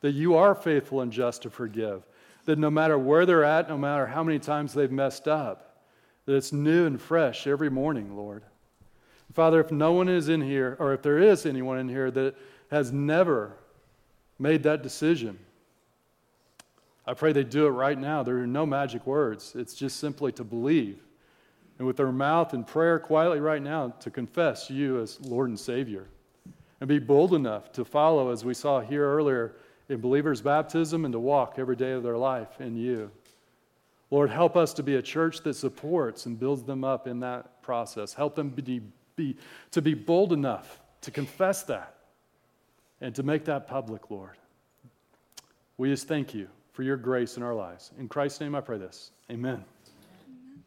that 0.00 0.12
you 0.12 0.36
are 0.36 0.54
faithful 0.54 1.00
and 1.00 1.12
just 1.12 1.42
to 1.42 1.50
forgive, 1.50 2.02
that 2.44 2.58
no 2.58 2.70
matter 2.70 2.98
where 2.98 3.24
they're 3.24 3.44
at, 3.44 3.68
no 3.68 3.78
matter 3.78 4.06
how 4.06 4.22
many 4.22 4.38
times 4.38 4.74
they've 4.74 4.90
messed 4.90 5.28
up, 5.28 5.82
that 6.26 6.34
it's 6.34 6.52
new 6.52 6.86
and 6.86 7.00
fresh 7.00 7.46
every 7.46 7.70
morning, 7.70 8.16
Lord. 8.16 8.42
Father, 9.32 9.60
if 9.60 9.72
no 9.72 9.92
one 9.92 10.08
is 10.08 10.28
in 10.28 10.42
here, 10.42 10.76
or 10.78 10.92
if 10.92 11.02
there 11.02 11.18
is 11.18 11.46
anyone 11.46 11.78
in 11.78 11.88
here 11.88 12.10
that 12.10 12.34
has 12.70 12.92
never 12.92 13.56
made 14.38 14.62
that 14.64 14.82
decision, 14.82 15.38
I 17.06 17.14
pray 17.14 17.32
they 17.32 17.44
do 17.44 17.66
it 17.66 17.70
right 17.70 17.98
now. 17.98 18.22
There 18.22 18.38
are 18.38 18.46
no 18.46 18.66
magic 18.66 19.06
words. 19.06 19.54
It's 19.56 19.74
just 19.74 19.98
simply 19.98 20.32
to 20.32 20.44
believe. 20.44 21.00
And 21.82 21.86
with 21.88 21.96
their 21.96 22.12
mouth 22.12 22.52
and 22.52 22.64
prayer 22.64 23.00
quietly 23.00 23.40
right 23.40 23.60
now, 23.60 23.88
to 23.98 24.08
confess 24.08 24.70
you 24.70 25.00
as 25.00 25.20
Lord 25.20 25.48
and 25.48 25.58
Savior. 25.58 26.06
And 26.78 26.86
be 26.86 27.00
bold 27.00 27.34
enough 27.34 27.72
to 27.72 27.84
follow, 27.84 28.30
as 28.30 28.44
we 28.44 28.54
saw 28.54 28.80
here 28.80 29.04
earlier, 29.04 29.56
in 29.88 30.00
believers' 30.00 30.40
baptism 30.40 31.04
and 31.04 31.10
to 31.10 31.18
walk 31.18 31.56
every 31.58 31.74
day 31.74 31.90
of 31.90 32.04
their 32.04 32.16
life 32.16 32.60
in 32.60 32.76
you. 32.76 33.10
Lord, 34.12 34.30
help 34.30 34.56
us 34.56 34.72
to 34.74 34.84
be 34.84 34.94
a 34.94 35.02
church 35.02 35.40
that 35.40 35.54
supports 35.54 36.26
and 36.26 36.38
builds 36.38 36.62
them 36.62 36.84
up 36.84 37.08
in 37.08 37.18
that 37.18 37.60
process. 37.62 38.14
Help 38.14 38.36
them 38.36 38.50
be 38.50 38.80
be, 39.16 39.36
to 39.72 39.82
be 39.82 39.94
bold 39.94 40.32
enough 40.32 40.80
to 41.00 41.10
confess 41.10 41.64
that 41.64 41.96
and 43.00 43.12
to 43.16 43.24
make 43.24 43.44
that 43.46 43.66
public, 43.66 44.08
Lord. 44.08 44.38
We 45.78 45.90
just 45.90 46.06
thank 46.06 46.32
you 46.32 46.46
for 46.74 46.84
your 46.84 46.96
grace 46.96 47.36
in 47.36 47.42
our 47.42 47.56
lives. 47.56 47.90
In 47.98 48.08
Christ's 48.08 48.40
name 48.40 48.54
I 48.54 48.60
pray 48.60 48.78
this. 48.78 49.10
Amen. 49.32 49.64